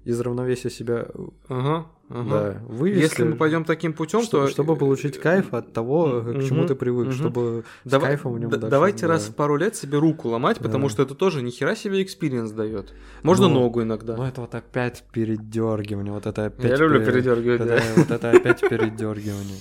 [0.05, 1.07] из равновесия себя
[1.49, 2.29] Ага, ага.
[2.29, 3.01] да, вывести.
[3.01, 4.47] Если мы пойдем таким путем, что- то...
[4.47, 7.13] чтобы получить кайф от того, к чему ты привык, мгм.
[7.15, 9.13] чтобы с Давай- кайфом в нем дальше, давайте да.
[9.13, 10.89] раз в пару лет себе руку ломать, потому Да.
[10.93, 12.93] что это тоже ни хера себе experience дает.
[13.23, 14.15] Можно Ну, ногу иногда.
[14.15, 16.71] Ну это вот опять передергивание, вот это опять...
[16.71, 17.83] Я люблю пере- передергивать, это- да.
[17.97, 19.57] Вот это опять передергивание.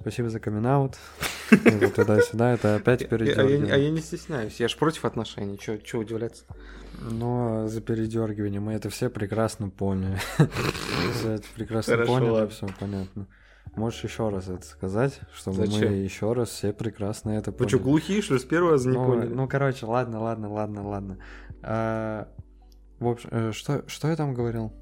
[0.00, 0.98] Спасибо за каминг-аут
[1.94, 3.90] туда-сюда, это опять А я, а я передергивание.
[3.90, 6.44] не стесняюсь, я ж против отношений, чё удивляться?
[7.00, 10.18] Но за передергивание мы это все прекрасно поняли.
[11.14, 13.26] Все это прекрасно поняли, все понятно.
[13.74, 15.92] Можешь еще раз это сказать, чтобы мы Зачем?
[15.92, 17.74] еще раз все прекрасно это Вы поняли.
[17.74, 19.28] что, глухие, что ли, с первого раза не ну, поняли?
[19.28, 21.18] ну, короче, ладно, ладно, ладно, ладно.
[21.62, 22.28] А,
[22.98, 24.72] в общем, э, что, что я там говорил?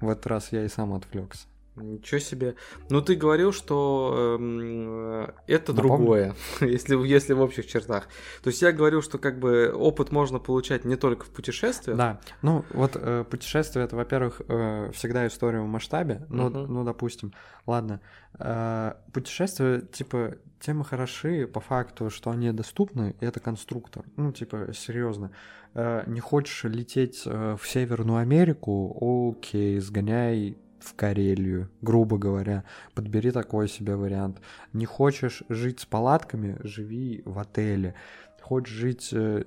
[0.00, 1.48] В этот раз я и сам отвлекся.
[1.76, 2.54] Ничего себе.
[2.88, 5.96] Ну, ты говорил, что э, это Напомни.
[5.96, 8.08] другое, если, если в общих чертах.
[8.42, 11.98] То есть я говорил, что как бы опыт можно получать не только в путешествиях.
[11.98, 16.26] Да, ну вот э, путешествие это, во-первых, э, всегда история в масштабе.
[16.30, 16.72] Ну, Мгм.
[16.72, 17.32] ну допустим,
[17.66, 18.00] ладно.
[18.38, 24.04] Э, путешествия, типа, тем и хороши по факту, что они доступны, и это конструктор.
[24.16, 25.30] Ну, типа, серьезно.
[25.74, 30.56] Э, не хочешь лететь э, в Северную Америку, окей, сгоняй
[30.86, 32.64] в Карелию, грубо говоря,
[32.94, 34.40] подбери такой себе вариант.
[34.72, 37.94] Не хочешь жить с палатками, живи в отеле.
[38.40, 39.44] Хочешь жить э,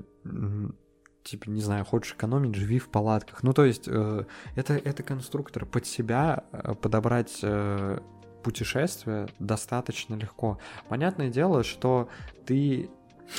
[1.23, 3.43] типа, не знаю, хочешь экономить, живи в палатках.
[3.43, 4.25] Ну, то есть, э,
[4.55, 5.65] это, это конструктор.
[5.65, 7.99] Под себя э, подобрать э,
[8.43, 10.59] путешествие достаточно легко.
[10.87, 12.09] Понятное дело, что
[12.45, 12.89] ты,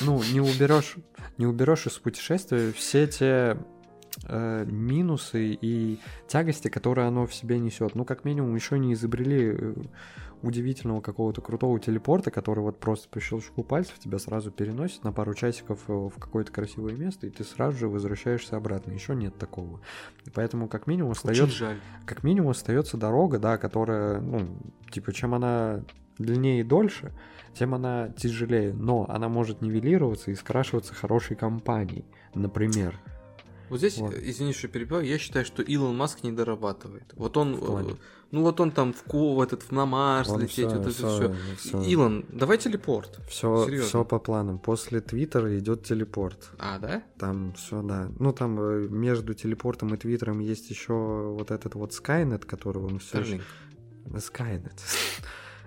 [0.00, 0.96] ну, не уберешь,
[1.38, 3.56] не уберешь из путешествия все те
[4.24, 5.98] э, минусы и
[6.28, 7.94] тягости, которые оно в себе несет.
[7.94, 9.74] Ну, как минимум, еще не изобрели э,
[10.42, 15.34] удивительного какого-то крутого телепорта, который вот просто по щелчку пальцев тебя сразу переносит на пару
[15.34, 18.92] часиков э, в какое-то красивое место, и ты сразу же возвращаешься обратно.
[18.92, 19.80] Еще нет такого.
[20.24, 24.48] И поэтому как минимум остается, как минимум остается дорога, да, которая, ну,
[24.90, 25.84] типа, чем она
[26.18, 27.12] длиннее и дольше,
[27.54, 32.04] тем она тяжелее, но она может нивелироваться и скрашиваться хорошей компанией,
[32.34, 32.98] например.
[33.70, 34.14] Вот здесь, Вот.
[34.14, 37.04] э, извини, что перебиваю, я считаю, что Илон Маск не дорабатывает.
[37.14, 37.94] Вот он, э,
[38.32, 40.90] ну вот он там в в этот, в на Марс Он лететь, всё- вот это
[40.90, 41.34] все.
[41.56, 43.18] всё- Илон, давай телепорт.
[43.28, 44.58] Все, все по планам.
[44.58, 46.50] После Твиттера идет телепорт.
[46.58, 47.02] А, да?
[47.18, 48.10] Там все, да.
[48.18, 52.98] Ну, там э, между телепортом и Твиттером есть еще вот этот вот Skynet, который он
[52.98, 53.08] все...
[53.18, 53.40] Скажи.
[54.06, 54.72] Skynet.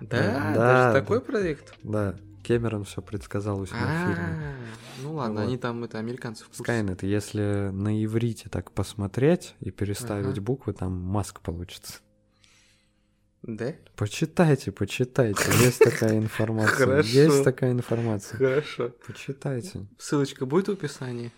[0.00, 0.92] Да, Да, даже да.
[0.92, 1.74] такой проект?
[1.82, 2.16] Да,
[2.46, 4.56] Кэмерон все предсказал у себя в фильме.
[5.02, 5.46] Ну ладно, Вот.
[5.48, 6.62] они там это американцы в курсе.
[6.62, 10.40] Skynet, если на иврите так посмотреть и переставить Ага.
[10.40, 11.94] буквы, там Маск получится.
[13.42, 13.74] Да?
[13.96, 15.42] Почитайте, почитайте.
[15.62, 16.76] Есть такая информация.
[16.86, 17.08] Хорошо.
[17.08, 18.38] Есть такая информация.
[18.38, 18.90] Хорошо.
[19.06, 19.86] Почитайте.
[19.98, 21.30] Ссылочка будет в описании?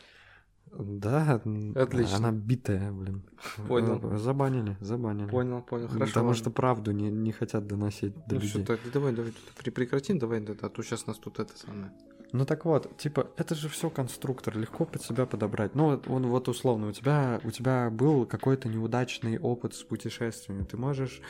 [0.79, 1.41] Да,
[1.75, 2.17] Отлично.
[2.17, 3.23] она битая, блин.
[3.69, 4.01] Понял.
[4.03, 5.29] Э, Забанили, забанили.
[5.29, 5.89] Понял, понял.
[5.89, 6.07] Хорошо.
[6.13, 8.49] Потому что правду не, не хотят доносить до Ну людей.
[8.51, 9.33] все, так, давай, давай,
[9.75, 11.91] прекратим, давай, да, а то сейчас нас тут это самое.
[12.33, 15.75] Ну так вот, типа, это же все конструктор, легко под себя подобрать.
[15.75, 20.65] Ну вот, он вот условно, у тебя, у тебя был какой-то неудачный опыт с путешествиями.
[20.65, 21.23] Ты можешь,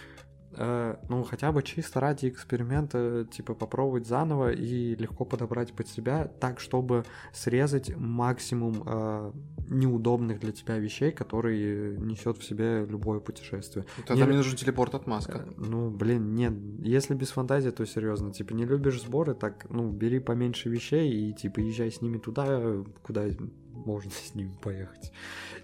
[0.56, 6.26] э, ну, хотя бы чисто ради эксперимента, типа, попробовать заново и легко подобрать под себя
[6.40, 9.32] так, чтобы срезать максимум э,
[9.68, 13.84] неудобных для тебя вещей, которые несет в себе любое путешествие.
[14.06, 15.44] Тогда Не- мне нужен телепорт от Маска.
[15.46, 16.52] Э, Ну, блин, нет.
[16.80, 18.32] Если без фантазии, то серьезно.
[18.32, 22.82] Типа, не любишь сборы, так, ну, бери поменьше вещей и, типа, езжай с ними туда,
[23.02, 23.24] куда
[23.70, 25.12] можно с ними поехать.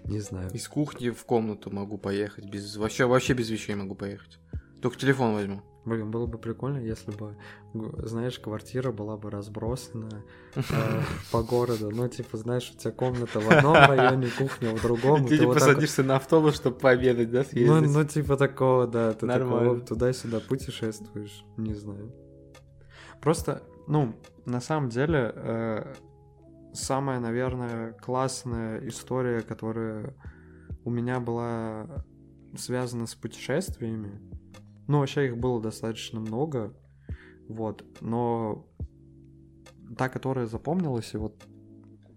[0.05, 0.51] Не знаю.
[0.53, 4.39] Из кухни в комнату могу поехать, без вообще, вообще без вещей могу поехать.
[4.83, 5.63] Только телефон возьму.
[5.85, 7.37] Блин, было бы прикольно, если бы,
[8.07, 10.23] знаешь, квартира была бы разбросана
[10.55, 10.61] э,
[11.33, 11.91] по городу.
[11.91, 15.25] Ну, типа, знаешь, у тебя комната в одном районе, кухня в другом.
[15.25, 17.95] Ты ты не вот так вот- посадишься на автобус, чтобы пообедать, да, Ну, съездить?
[17.97, 19.13] ну, типа такого, да.
[19.15, 19.59] Ты Нормально.
[19.71, 22.13] такого туда-сюда путешествуешь, не знаю.
[23.21, 24.15] Просто, ну,
[24.47, 25.95] на самом деле, э,
[26.75, 30.15] самая, наверное, классная история, которая
[30.85, 32.05] у меня была
[32.57, 34.21] связана с путешествиями.
[34.89, 36.75] Ну, вообще их было достаточно много,
[37.49, 38.67] вот, но
[39.97, 41.47] та, которая запомнилась, и вот,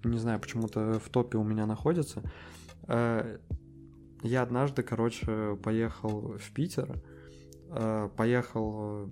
[0.04, 2.24] не знаю, почему-то в топе у меня находится,
[2.88, 3.38] э,
[4.24, 7.02] я однажды, короче, поехал в Питер,
[7.70, 9.10] э, поехал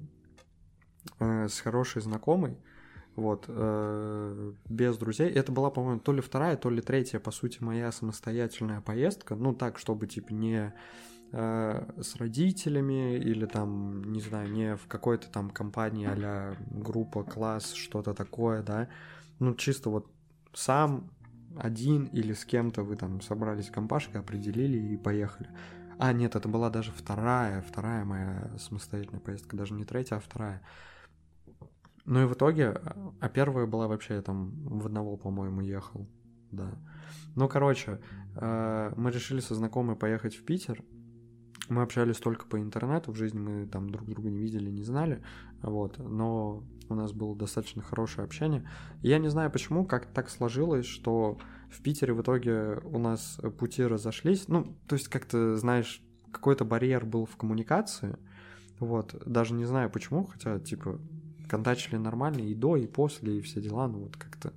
[1.19, 2.57] э, с хорошей знакомой,
[3.15, 5.29] вот, без друзей.
[5.29, 9.35] Это была, по-моему, то ли вторая, то ли третья, по сути, моя самостоятельная поездка.
[9.35, 10.73] Ну, так, чтобы, типа, не
[11.33, 18.13] с родителями или там, не знаю, не в какой-то там компании а группа, класс, что-то
[18.13, 18.87] такое, да.
[19.39, 20.07] Ну, чисто вот
[20.53, 21.09] сам
[21.57, 25.49] один или с кем-то вы там собрались компашкой, определили и поехали.
[25.97, 30.61] А, нет, это была даже вторая, вторая моя самостоятельная поездка, даже не третья, а вторая.
[32.05, 32.69] Ну и в итоге,
[33.19, 36.07] а первая была вообще, я там в одного, по-моему, ехал,
[36.51, 36.71] да.
[37.35, 38.01] Ну, короче,
[38.35, 40.83] э, мы решили со знакомой поехать в Питер,
[41.69, 45.23] мы общались только по интернету, в жизни мы там друг друга не видели, не знали,
[45.61, 48.67] вот, но у нас было достаточно хорошее общение.
[49.01, 51.37] Я не знаю почему, как так сложилось, что
[51.69, 57.05] в Питере в итоге у нас пути разошлись, ну, то есть как-то, знаешь, какой-то барьер
[57.05, 58.17] был в коммуникации,
[58.79, 60.99] вот, даже не знаю почему, хотя, типа,
[61.47, 64.53] контачили нормально и до, и после, и все дела, ну, вот как-то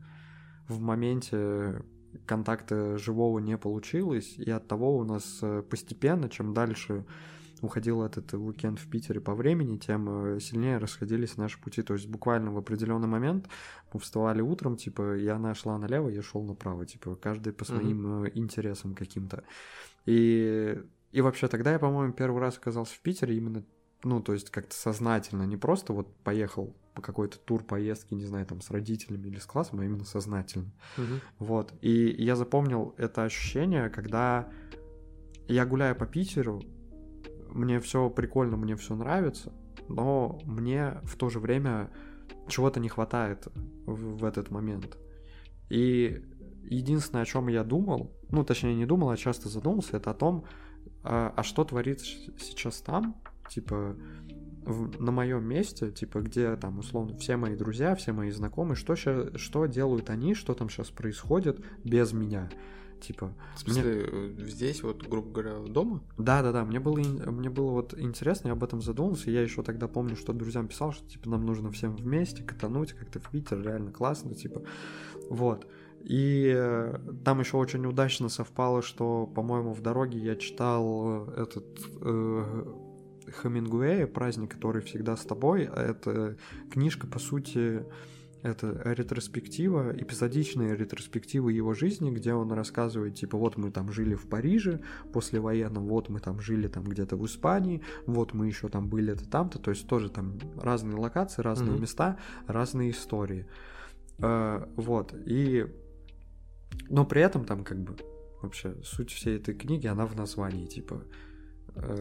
[0.68, 1.82] в моменте
[2.24, 7.04] контакта живого не получилось, и от того у нас э, постепенно, чем дальше
[7.62, 11.82] уходил этот уикенд в Питере по времени, тем э, сильнее расходились наши пути.
[11.82, 13.48] То есть буквально в определенный момент
[13.92, 18.24] мы вставали утром, типа, и она шла налево, я шел направо, типа, каждый по своим
[18.24, 18.32] mm-hmm.
[18.34, 19.44] интересам каким-то.
[20.04, 20.78] И,
[21.12, 23.64] и вообще тогда я, по-моему, первый раз оказался в Питере именно
[24.06, 28.46] ну, то есть как-то сознательно, не просто вот поехал по какой-то тур поездки, не знаю,
[28.46, 30.70] там с родителями или с классом, а именно сознательно.
[30.96, 31.14] Угу.
[31.40, 31.74] Вот.
[31.82, 34.48] И я запомнил это ощущение, когда
[35.48, 36.62] я гуляю по Питеру,
[37.50, 39.52] мне все прикольно, мне все нравится,
[39.88, 41.90] но мне в то же время
[42.48, 43.48] чего-то не хватает
[43.86, 44.96] в, в этот момент.
[45.68, 46.22] И
[46.62, 50.44] единственное, о чем я думал, ну, точнее, не думал, а часто задумался, это о том,
[51.02, 52.04] а, а что творится
[52.38, 53.96] сейчас там, типа,
[54.64, 58.96] в, на моем месте, типа, где там, условно, все мои друзья, все мои знакомые, что,
[58.96, 62.50] ща, что делают они, что там сейчас происходит без меня.
[63.00, 64.02] Типа, в смысле, мне...
[64.06, 66.02] Э, здесь, вот, грубо говоря, дома?
[66.18, 66.64] Да, да, да.
[66.64, 69.30] Мне было, мне было вот интересно, я об этом задумался.
[69.30, 73.20] Я еще тогда помню, что друзьям писал, что типа нам нужно всем вместе катануть, как-то
[73.20, 74.62] в Питер, реально классно, типа.
[75.28, 75.66] Вот.
[76.00, 81.66] И э, там еще очень удачно совпало, что, по-моему, в дороге я читал этот
[82.00, 82.64] э,
[83.42, 85.64] Хемингуэя «Праздник, который всегда с тобой».
[85.64, 86.36] Это
[86.70, 87.84] книжка, по сути,
[88.42, 94.28] это ретроспектива, эпизодичная ретроспектива его жизни, где он рассказывает, типа, вот мы там жили в
[94.28, 94.80] Париже
[95.12, 99.12] после военного, вот мы там жили там где-то в Испании, вот мы еще там были
[99.12, 101.80] это там-то, то есть тоже там разные локации, разные mm-hmm.
[101.80, 103.46] места, разные истории.
[104.18, 105.66] Э, вот, и...
[106.90, 107.96] Но при этом там как бы
[108.42, 111.02] вообще суть всей этой книги, она в названии, типа,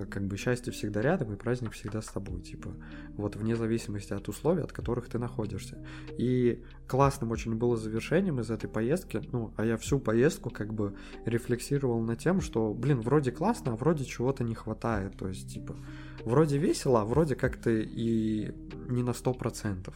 [0.10, 2.74] как бы счастье всегда рядом и праздник всегда с тобой, типа,
[3.18, 5.78] вот вне зависимости от условий, от которых ты находишься.
[6.18, 10.96] И классным очень было завершением из этой поездки, ну, а я всю поездку как бы
[11.26, 15.76] рефлексировал на тем, что, блин, вроде классно, а вроде чего-то не хватает, то есть, типа,
[16.24, 18.54] вроде весело, а вроде как-то и
[18.88, 19.96] не на сто процентов.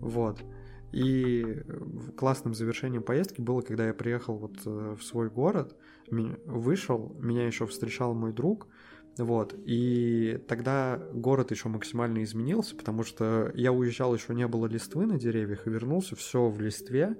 [0.00, 0.42] Вот.
[0.92, 1.62] И
[2.16, 5.76] классным завершением поездки было, когда я приехал вот э, в свой город,
[6.10, 8.66] вышел, меня еще встречал мой друг,
[9.18, 15.06] вот, и тогда город еще максимально изменился, потому что я уезжал, еще не было листвы
[15.06, 17.16] на деревьях, и вернулся, все в листве,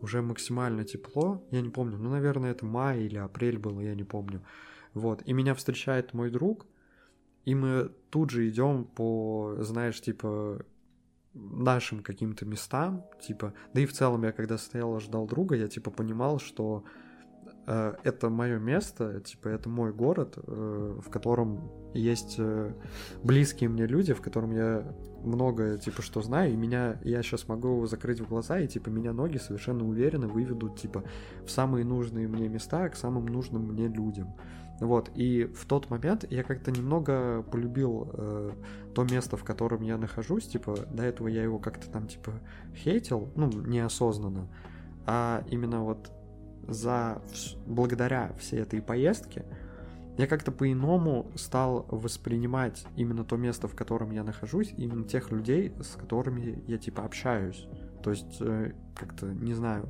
[0.00, 4.04] уже максимально тепло, я не помню, ну, наверное, это май или апрель было, я не
[4.04, 4.42] помню,
[4.94, 6.66] вот, и меня встречает мой друг,
[7.44, 10.64] и мы тут же идем по, знаешь, типа,
[11.34, 15.90] нашим каким-то местам, типа, да и в целом я когда стоял, ждал друга, я типа
[15.90, 16.84] понимал, что
[17.66, 22.72] это мое место, типа, это мой город, э, в котором есть э,
[23.22, 24.84] близкие мне люди, в котором я
[25.22, 29.12] много, типа, что знаю, и меня, я сейчас могу закрыть в глаза, и, типа, меня
[29.12, 31.04] ноги совершенно уверенно выведут, типа,
[31.46, 34.34] в самые нужные мне места, к самым нужным мне людям.
[34.80, 38.52] Вот, и в тот момент я как-то немного полюбил э,
[38.94, 42.32] то место, в котором я нахожусь, типа, до этого я его как-то там, типа,
[42.74, 44.48] хейтил, ну, неосознанно,
[45.06, 46.10] а именно вот
[46.68, 47.22] за,
[47.66, 49.44] благодаря всей этой поездке,
[50.16, 55.72] я как-то по-иному стал воспринимать именно то место, в котором я нахожусь, именно тех людей,
[55.80, 57.66] с которыми я, типа, общаюсь.
[58.02, 59.88] То есть, э, как-то, не знаю,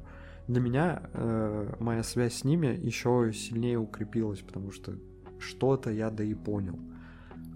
[0.49, 4.95] для меня э, моя связь с ними еще сильнее укрепилась, потому что
[5.39, 6.79] что-то я да и понял.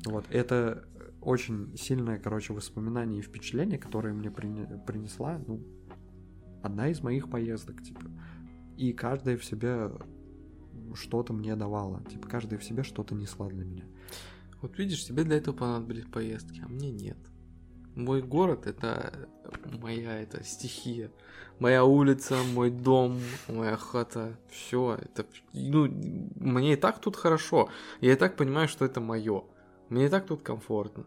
[0.05, 0.85] Вот, это
[1.21, 5.61] очень сильное, короче, воспоминание и впечатление, которое мне принесла, ну,
[6.63, 8.11] одна из моих поездок, типа.
[8.79, 9.91] И каждая в себе
[10.95, 12.01] что-то мне давала.
[12.05, 13.85] Типа, каждая в себе что-то несла для меня.
[14.63, 17.19] Вот видишь, тебе для этого понадобились поездки, а мне нет.
[17.97, 19.29] Мой город это
[19.83, 21.11] моя это стихия.
[21.59, 24.97] Моя улица, мой дом, моя хата, все.
[25.03, 25.89] Это, ну,
[26.37, 27.71] мне и так тут хорошо.
[28.01, 29.43] Я и так понимаю, что это мое.
[29.89, 31.05] Мне и так тут комфортно.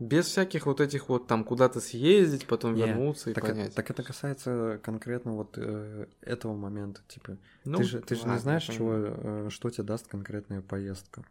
[0.00, 3.74] Без всяких вот этих вот там куда-то съездить, потом Не, вернуться и Так, понять.
[3.74, 7.36] так это касается конкретно вот э, этого момента, типа.
[7.66, 11.22] Ну, ты же, ты же не знаешь, чего, э, что тебе даст конкретная поездка.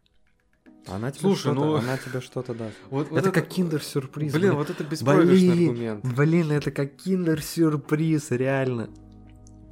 [0.86, 2.76] Она тебе Слушай, что-то, ну- она тебе что-то даст.
[2.91, 4.34] Вот, вот это, как киндер-сюрприз.
[4.34, 4.55] Блин, блин.
[4.55, 6.05] вот это беспроигрышный Блин, аргумент.
[6.15, 8.89] Блин, это как киндер-сюрприз, реально.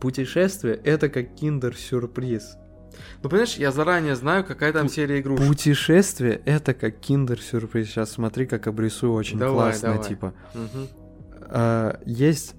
[0.01, 2.57] Путешествие это как киндер-сюрприз.
[3.23, 5.47] Ну, понимаешь, я заранее знаю, какая там серия игрушек.
[5.47, 7.87] Путешествие это как киндер-сюрприз.
[7.87, 10.07] Сейчас смотри, как обрисую очень Давай, классно, давай.
[10.07, 10.33] типа.
[10.53, 10.87] Мгм.
[11.49, 12.55] А, есть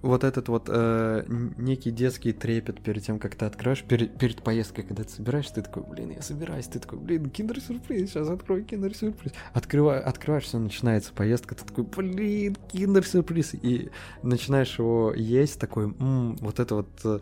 [0.00, 1.24] вот этот вот э,
[1.56, 5.60] некий детский трепет перед тем, как ты откроешь, перед, перед поездкой, когда ты собираешь, ты
[5.60, 9.32] такой, блин, я собираюсь, ты такой, блин, киндер-сюрприз, сейчас открою киндер-сюрприз.
[9.52, 13.90] Открываю, открываешь, все, начинается поездка, ты такой, блин, киндер-сюрприз, и
[14.22, 17.20] начинаешь его есть, такой, «М, вот это вот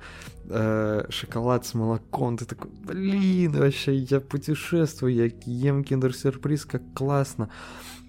[0.51, 7.49] э, шоколад с молоком, ты такой, блин, вообще, я путешествую, я ем киндер-сюрприз, как классно.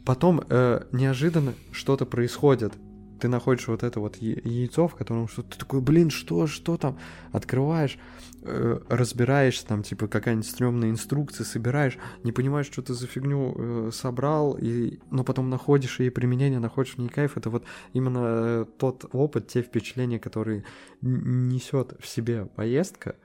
[0.05, 2.74] Потом э, неожиданно что-то происходит.
[3.20, 6.97] Ты находишь вот это вот яйцо, в котором что-то ты такой, блин, что, что там?
[7.32, 7.97] Открываешь,
[8.43, 13.91] э, разбираешься, там, типа, какая-нибудь стрёмная инструкция, собираешь, не понимаешь, что ты за фигню э,
[13.93, 17.38] собрал, и, но потом находишь ей применение, находишь в ней кайф.
[17.38, 17.63] Это вот
[17.93, 20.63] именно э, тот опыт, те впечатления, которые
[21.01, 23.15] несет в себе поездка,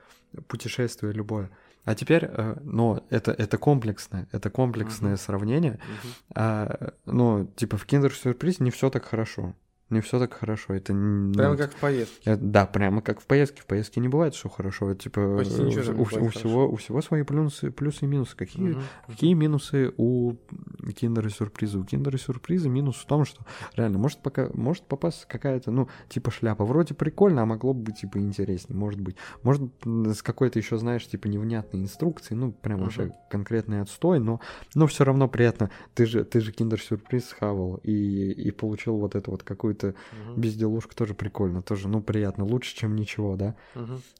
[0.47, 1.51] путешествие любое.
[1.85, 5.19] А теперь, э, но это, это комплексное, это комплексное Мгм.
[5.19, 5.71] сравнение.
[5.73, 6.13] Мгм.
[6.35, 9.53] А, ну, типа в киндер-сюрпризе не все так хорошо.
[9.93, 10.73] Не все так хорошо.
[10.73, 12.31] Это Прямо ну, как в поездке.
[12.31, 13.61] э, Да, прямо как в поездке.
[13.61, 14.89] В поездке не бывает все хорошо.
[14.89, 18.35] Это, типа, Почти э, у, у- у всего, у всего свои плюсы, плюсы и минусы.
[18.35, 18.81] Какие, Мгм.
[19.07, 20.33] какие минусы у
[20.95, 21.79] киндера сюрприза?
[21.79, 26.31] У киндера сюрприза минус в том, что реально может пока может попасть какая-то, ну, типа
[26.31, 26.65] шляпа.
[26.65, 29.15] Вроде прикольно, а могло бы быть типа интереснее, может быть.
[29.43, 32.83] Может с какой-то еще, знаешь, типа невнятной инструкцией, ну, прям Мгм.
[32.85, 34.39] вообще конкретный отстой, но,
[34.75, 35.69] но все равно приятно.
[35.93, 40.39] Ты же, ты же киндер-сюрприз схавал и, и получил вот эту вот какую-то Мгм.
[40.41, 43.55] безделушку, тоже прикольно, тоже, ну, приятно, лучше, чем ничего, да?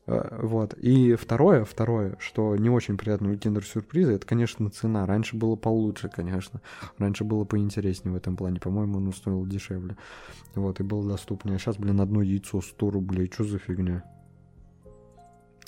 [0.05, 0.73] Э, Вот.
[0.75, 5.05] И второе, второе, что не очень приятно у киндер-сюрприза, это, конечно, цена.
[5.05, 6.61] Раньше было получше, конечно.
[6.97, 8.59] Раньше было поинтереснее в этом плане.
[8.59, 9.95] По-моему, он стоил дешевле.
[10.55, 11.55] Вот, и было доступнее.
[11.55, 13.29] А сейчас, блин, одно яйцо 100 рублей.
[13.31, 14.03] Что за фигня?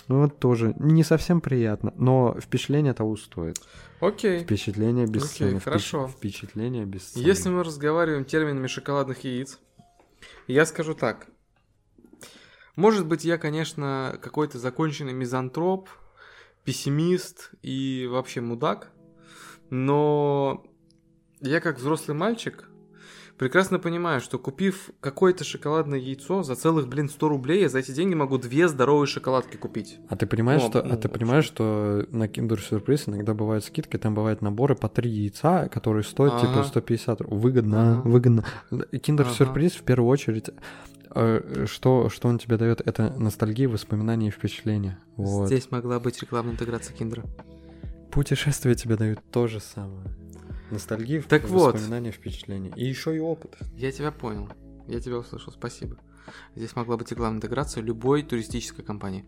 [0.07, 3.59] Ну, вот тоже не совсем приятно, но впечатление того стоит.
[3.99, 4.41] Окей.
[4.43, 5.59] Впечатление без Окей, цены.
[5.59, 6.07] Хорошо.
[6.07, 7.23] Впечатление без цены.
[7.23, 9.59] Если мы разговариваем терминами шоколадных яиц,
[10.47, 11.27] я скажу так.
[12.75, 15.89] Может быть, я, конечно, какой-то законченный мизантроп,
[16.63, 18.91] пессимист и вообще мудак,
[19.69, 20.65] но
[21.39, 22.69] я как взрослый мальчик
[23.37, 27.91] прекрасно понимаю, что купив какое-то шоколадное яйцо за целых, блин, 100 рублей, я за эти
[27.91, 29.97] деньги могу две здоровые шоколадки купить.
[30.09, 33.63] А ты понимаешь, Ну, что, ну, а ты понимаешь, что на Kinder Surprise иногда бывают
[33.65, 36.63] скидки, там бывают наборы по три яйца, которые стоят типа Ага.
[36.63, 37.39] 150 рублей.
[37.39, 38.07] Выгодно, Ага.
[38.09, 38.45] выгодно.
[38.71, 39.31] Kinder Ага.
[39.31, 40.49] Surprise в первую очередь,
[41.13, 44.99] э, что, что он тебе дает, это ностальгия, воспоминания и впечатления.
[45.17, 45.47] Вот.
[45.47, 47.23] Здесь могла быть рекламная интеграция киндера.
[48.11, 50.07] Путешествия тебе дают то же самое.
[50.71, 51.75] Ностальгия, Так вот.
[51.75, 52.73] воспоминания, впечатления.
[52.75, 53.57] И еще и опыт.
[53.75, 54.49] Я тебя понял.
[54.87, 55.97] Я тебя услышал, спасибо.
[56.55, 59.25] Здесь могла быть рекламная интеграция любой туристической компании.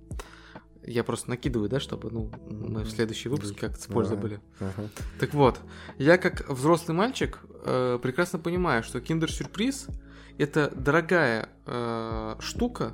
[0.83, 4.31] Я просто накидываю, да, чтобы ну, мы в следующий выпуск как-то с пользой Давай.
[4.31, 4.41] были.
[4.59, 4.89] Ага.
[5.19, 5.59] Так вот,
[5.97, 9.88] я как взрослый мальчик э, прекрасно понимаю, что киндер-сюрприз
[10.38, 12.93] это дорогая э, штука,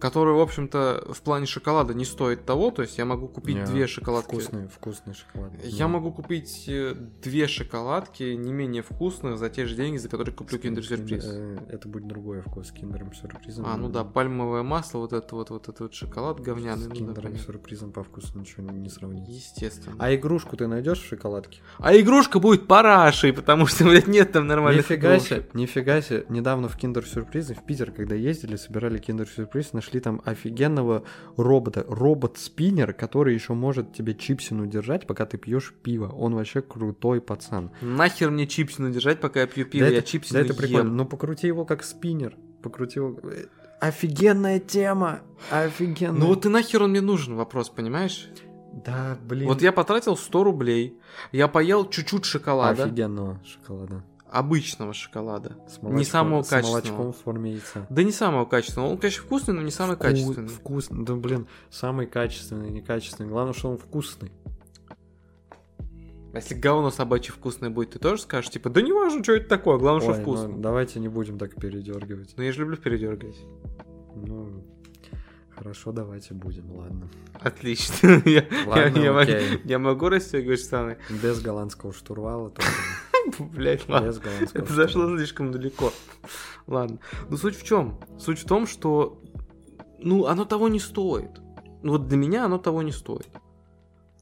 [0.00, 2.70] которая, в общем-то, в плане шоколада не стоит того.
[2.70, 4.30] То есть я могу купить Не, две шоколадки.
[4.30, 5.52] Вкусный, вкусный шоколад.
[5.62, 10.34] Я могу купить э, две шоколадки не менее вкусных за те же деньги, за которые
[10.34, 11.24] куплю киндер-сюрприз.
[11.24, 13.66] Э, Это будет другой вкус с киндером сюрпризом.
[13.66, 16.84] А, ну да, пальмовое масло, вот это вот, вот этот вот шоколад говняный.
[16.84, 19.28] С ну киндером сюрпризом по вкусу ничего не сравнить.
[19.28, 19.96] Естественно.
[19.98, 21.60] А игрушку ты найдешь в шоколадке?
[21.78, 26.24] А игрушка будет парашей, потому что, блядь, нет там нормальных Нифига себе, нифига себе.
[26.28, 31.02] Недавно в киндер сюрпризы в Питер, когда ездили, собирали киндер сюрприз, нашли там офигенного
[31.36, 36.08] робота, робот-спиннер, который еще может тебе чипсину держать, пока ты пьешь пиво.
[36.08, 37.72] Он вообще крутой пацан.
[37.80, 40.88] Нахер мне чипсину держать, пока я пью пиво, да я это, чипсину да это прикольно.
[40.88, 40.96] ем.
[40.96, 42.36] Ну покрути его как спиннер.
[42.62, 43.18] Покрути его.
[43.24, 43.46] Э,
[43.80, 45.20] Офигенная тема!
[45.50, 46.20] Офигенная.
[46.20, 48.28] Ну вот и нахер он мне нужен, вопрос, понимаешь?
[48.72, 49.48] Да, блин.
[49.48, 50.98] Вот я потратил 100 рублей,
[51.32, 54.04] я поел чуть-чуть шоколада, Офигенного шоколада.
[54.30, 55.56] Обычного шоколада.
[55.68, 56.82] С Не самого с качественного.
[56.82, 57.86] молочком в форме яйца.
[57.90, 60.48] Да не самого качественного, он, конечно, вкусный, но не самый Вку- качественный.
[60.48, 61.04] Вкусный.
[61.04, 63.28] Да, блин, самый качественный, некачественный.
[63.28, 64.30] Главное, что он вкусный.
[66.32, 69.48] А Если говно собачье вкусное будет, ты тоже скажешь, типа, да не важно, что это
[69.48, 70.58] такое, главное, что Ой, ну, вкусно.
[70.58, 72.34] давайте не будем так передергивать.
[72.36, 73.40] Но я же люблю передергивать.
[74.14, 74.64] Ну,
[75.56, 77.08] хорошо, давайте будем, ладно.
[77.40, 78.22] Отлично.
[78.66, 80.98] Ладно, я, я- я могу расстегивать штаны.
[81.22, 82.68] Без голландского штурвала тоже.
[83.38, 84.12] Блять, ладно.
[84.54, 85.92] Это зашло слишком далеко.
[86.66, 86.98] Ладно.
[87.28, 87.98] Но суть в чем?
[88.18, 89.20] Суть в том, что
[89.98, 91.40] ну, оно того не стоит.
[91.82, 93.28] Ну, вот для меня оно того не стоит.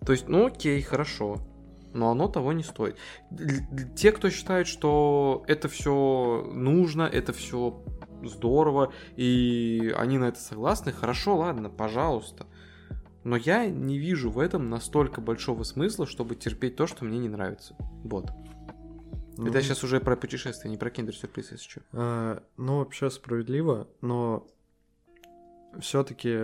[0.05, 1.39] То есть, ну окей, хорошо.
[1.95, 2.97] Но оно того не стоит.
[3.97, 7.83] Те, кто считает, что это все нужно, это все
[8.23, 12.47] здорово, и они на это согласны, хорошо, ладно, пожалуйста.
[13.25, 17.29] Но я не вижу в этом настолько большого смысла, чтобы терпеть то, что мне не
[17.29, 17.75] нравится.
[18.05, 18.31] Вот.
[19.39, 21.81] Ну, Это я сейчас уже про путешествия, не про киндер-сюрприз, если что.
[21.93, 24.47] А, ну, вообще справедливо, но
[25.81, 26.37] все-таки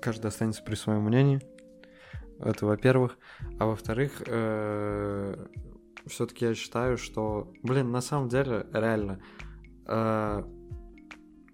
[0.00, 1.40] каждый останется при своем мнении.
[2.38, 3.18] Это во-первых.
[3.58, 4.22] А во-вторых,
[6.06, 9.20] все-таки я считаю, что, блин, на самом деле, реально,
[9.86, 10.44] э,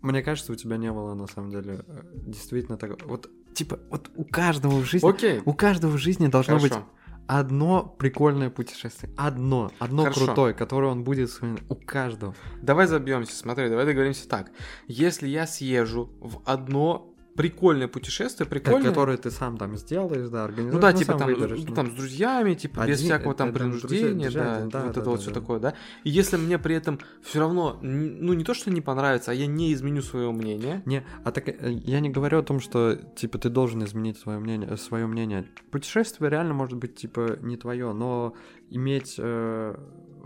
[0.03, 3.03] мне кажется, у тебя не было на самом деле э, действительно так.
[3.07, 6.91] Вот, типа, вот у каждого в жизни, Окей, у каждого в жизни должно быть хорошо.
[7.27, 9.13] Одно прикольное путешествие.
[9.17, 10.27] Одно, одно Хорошо.
[10.27, 11.63] крутое, которое он будет вспоминать.
[11.69, 12.35] У каждого.
[12.63, 14.51] Давай забьемся, смотри, давай договоримся так.
[14.87, 18.89] Если я съезжу в одно прикольное путешествие, Ко- прикольное...
[18.91, 20.75] Которое ты сам там сделаешь, да, организуешь.
[20.75, 21.75] Ну да, ну, типа там, выберешь, ну, ну.
[21.75, 25.01] там с друзьями, типа без Один- всякого там друзья- принуждения, друзья, да, да, вот да,
[25.01, 25.41] это вот да, все да.
[25.41, 25.75] такое, да.
[26.05, 29.47] И если мне при этом все равно, ну не то, что не понравится, а я
[29.47, 33.39] не изменю своего мнения, Не, а так э, я не говорю о том, что типа
[33.39, 35.47] ты должен изменить свое мнение, свое мнение.
[35.71, 38.35] Путешествие реально может быть типа не твое, но
[38.71, 39.77] иметь э,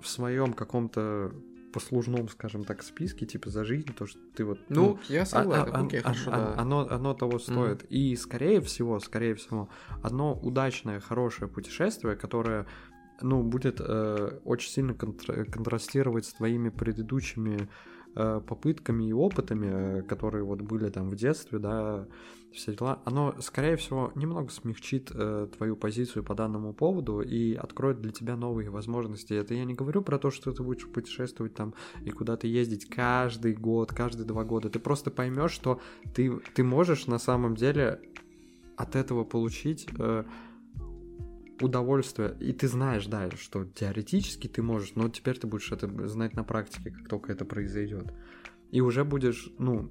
[0.01, 1.32] в своем каком-то
[1.72, 4.59] послужном, скажем так, списке, типа за жизнь, то, что ты вот...
[4.68, 6.60] ну, я а- согласен, а- окей, а- хорошо, а- да.
[6.60, 7.84] оно, оно того стоит.
[7.90, 9.68] И скорее всего, скорее всего,
[10.02, 12.66] одно удачное, хорошее путешествие, которое
[13.22, 17.68] ну, будет э, очень сильно контра- контрастировать с твоими предыдущими
[18.15, 22.07] попытками и опытами, э, которые вот были там в детстве, да,
[22.53, 28.01] все дела, оно, скорее всего, немного смягчит э, твою позицию по данному поводу и откроет
[28.01, 29.35] для тебя новые возможности.
[29.35, 31.74] Это я не говорю про то, что ты будешь путешествовать там
[32.05, 34.69] и куда-то ездить каждый год, каждые два года.
[34.69, 35.81] Ты просто поймешь, что
[36.12, 38.01] ты, ты можешь на самом деле
[38.77, 40.24] от этого получить э,
[41.61, 42.37] удовольствие.
[42.41, 46.45] И ты знаешь, да, что теоретически ты можешь, но теперь ты будешь это знать на
[46.45, 48.12] практике, как только это произойдет.
[48.70, 49.91] И уже будешь, ну,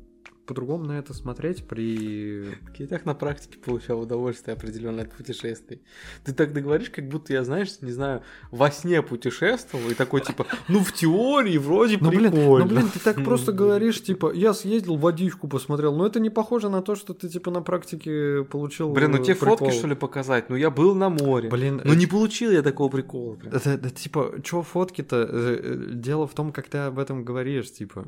[0.50, 2.58] по-другому на это смотреть при...
[2.80, 5.80] Я так на практике получал удовольствие определенное от путешествий.
[6.26, 10.48] Ты так договоришь, как будто я, знаешь, не знаю, во сне путешествовал и такой типа,
[10.68, 12.66] ну в теории вроде Ну блин, прикольно.
[12.66, 16.70] ну блин, ты так просто говоришь, типа, я съездил, водичку посмотрел, но это не похоже
[16.70, 19.58] на то, что ты, типа, на практике получил Блин, ну э, тебе прикол.
[19.58, 20.50] фотки что ли показать?
[20.50, 21.48] Ну я был на море.
[21.48, 23.38] Блин, Ну не получил я такого прикола.
[23.44, 25.28] Это, это, типа, чё фотки-то?
[25.30, 28.08] Э, э, Дело в том, как ты об этом говоришь, типа.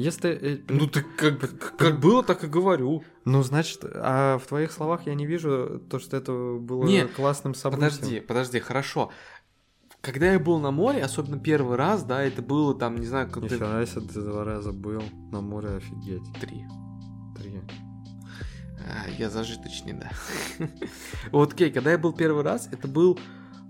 [0.00, 0.30] Если...
[0.30, 3.04] э, Ну ты как, как, как было, так и говорю.
[3.24, 7.54] Ну, значит, а в твоих словах я не вижу то, что это было Не, классным
[7.54, 7.90] событием.
[7.90, 9.10] Подожди, подожди, хорошо.
[10.00, 13.42] Когда я был на море, особенно первый раз, да, это было там, не знаю, как
[13.42, 16.22] Нифига себе, ты два раза был на море, офигеть.
[16.40, 16.64] три.
[17.36, 17.60] Три.
[18.78, 20.10] А, я зажиточный, да.
[21.32, 23.18] Вот, окей, когда я был первый раз, это был,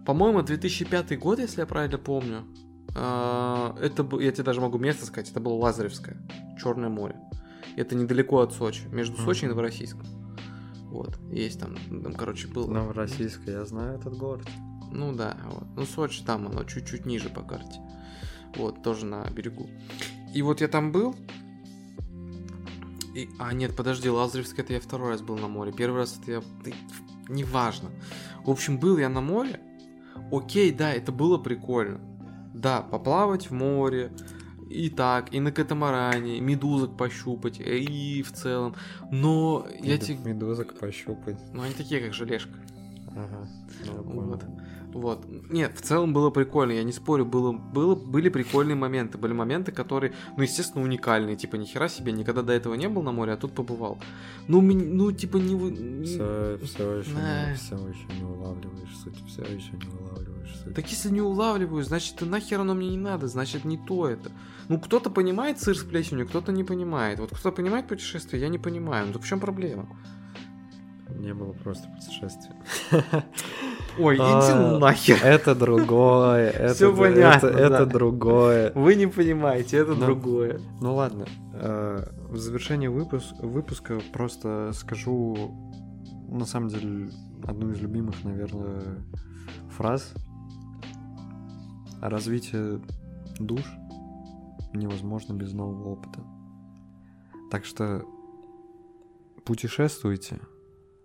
[0.07, 2.45] по-моему, 2005 год, если я правильно помню.
[2.97, 6.17] А, Это был, я тебе даже могу место сказать, это было Лазаревское,
[6.61, 7.17] Черное море.
[7.77, 9.49] Это недалеко от Сочи, между Сочи и.
[9.49, 10.07] Новороссийском.
[10.91, 12.69] Вот, есть там, там, короче, было.
[12.69, 14.47] Новороссийская, я знаю этот город.
[14.91, 15.65] Ну да, вот.
[15.77, 17.81] Ну, Сочи там, оно чуть-чуть ниже по карте.
[18.57, 19.69] Вот, тоже на берегу.
[20.35, 21.15] И вот я там был.
[23.15, 23.29] И...
[23.39, 25.73] А, нет, подожди, Лазаревский это я второй раз был на море.
[25.73, 26.43] Первый раз это я...
[26.65, 26.75] ты-
[27.29, 27.91] Неважно.
[28.45, 29.61] В общем, был я на море.
[30.33, 32.01] Окей, да, это было прикольно.
[32.61, 34.13] Да, поплавать в море.
[34.69, 38.77] И так, и на катамаране, медузок пощупать, и в целом.
[39.11, 40.33] Но я Мед- тебе...
[40.33, 41.39] Медузок пощупать.
[41.53, 42.53] Ну, они такие, как желешка.
[43.09, 43.49] Ага.
[43.85, 44.41] я понял.
[44.93, 45.25] Вот.
[45.51, 49.19] Нет, в целом было прикольно, я не спорю, было, было, были прикольные моменты.
[49.19, 51.37] Были моменты, которые, ну, естественно, уникальные.
[51.37, 53.99] Типа, нихера себе, никогда до этого не был на море, а тут побывал.
[54.49, 56.05] Ну, ну типа, не...
[56.05, 60.75] Все, все еще, не, все еще не улавливаешь суть, все еще не улавливаешь суть.
[60.75, 64.33] Так если не улавливаю, значит, и нахер оно мне не надо, значит, не то это.
[64.69, 67.21] Ну, кто-то понимает сыр с плесенью, кто-то не понимает.
[67.21, 69.09] Вот кто понимает путешествие, я не понимаю.
[69.13, 69.89] Ну, в чем проблема?
[71.09, 72.55] Не было просто путешествия.
[73.99, 75.19] Ой, иди А, нахер.
[75.23, 76.53] Это другое.
[76.75, 78.73] д- понятно, Это другое.
[78.75, 80.07] Вы не понимаете, это Ну.
[80.07, 80.61] другое.
[80.81, 85.55] Ну ладно, э, в завершение выпус- выпуска просто скажу,
[86.29, 87.11] на самом деле,
[87.45, 88.83] одну из любимых, наверное,
[89.77, 90.13] фраз.
[92.01, 92.81] Развитие
[93.39, 93.63] душ
[94.73, 96.21] невозможно без нового опыта.
[97.51, 98.05] Так что
[99.45, 100.41] путешествуйте,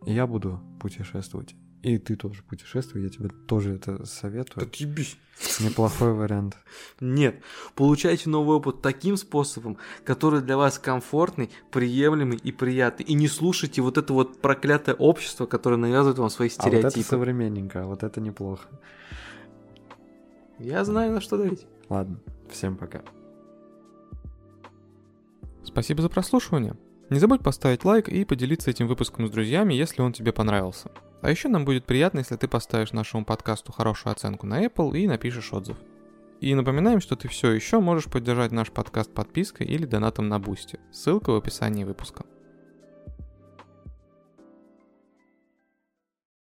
[0.06, 1.56] и я буду путешествовать.
[1.86, 4.66] И ты тоже путешествуй, я тебе тоже это советую.
[4.66, 5.18] Отъебись.
[5.60, 6.57] Неплохой вариант.
[6.99, 7.44] Нет.
[7.76, 13.06] Получайте новый опыт таким способом, который для вас комфортный, приемлемый и приятный.
[13.06, 16.90] И не слушайте вот это вот проклятое общество, которое навязывает вам свои А вот это
[16.90, 17.07] стереотипы.
[17.07, 18.68] современненько, а вот это неплохо.
[20.57, 21.68] Я знаю, на что давить.
[21.88, 23.03] Ладно, всем пока.
[25.64, 26.76] Спасибо за прослушивание.
[27.10, 30.90] Не забудь поставить лайк и поделиться этим выпуском с друзьями, если он тебе понравился.
[31.22, 35.07] А еще нам будет приятно, если ты поставишь нашему подкасту хорошую оценку на Apple и
[35.07, 35.77] напишешь отзыв.
[36.41, 40.80] И напоминаем, что ты все еще можешь поддержать наш подкаст подпиской или донатом на Boosty.
[40.91, 42.26] Ссылка в описании выпуска.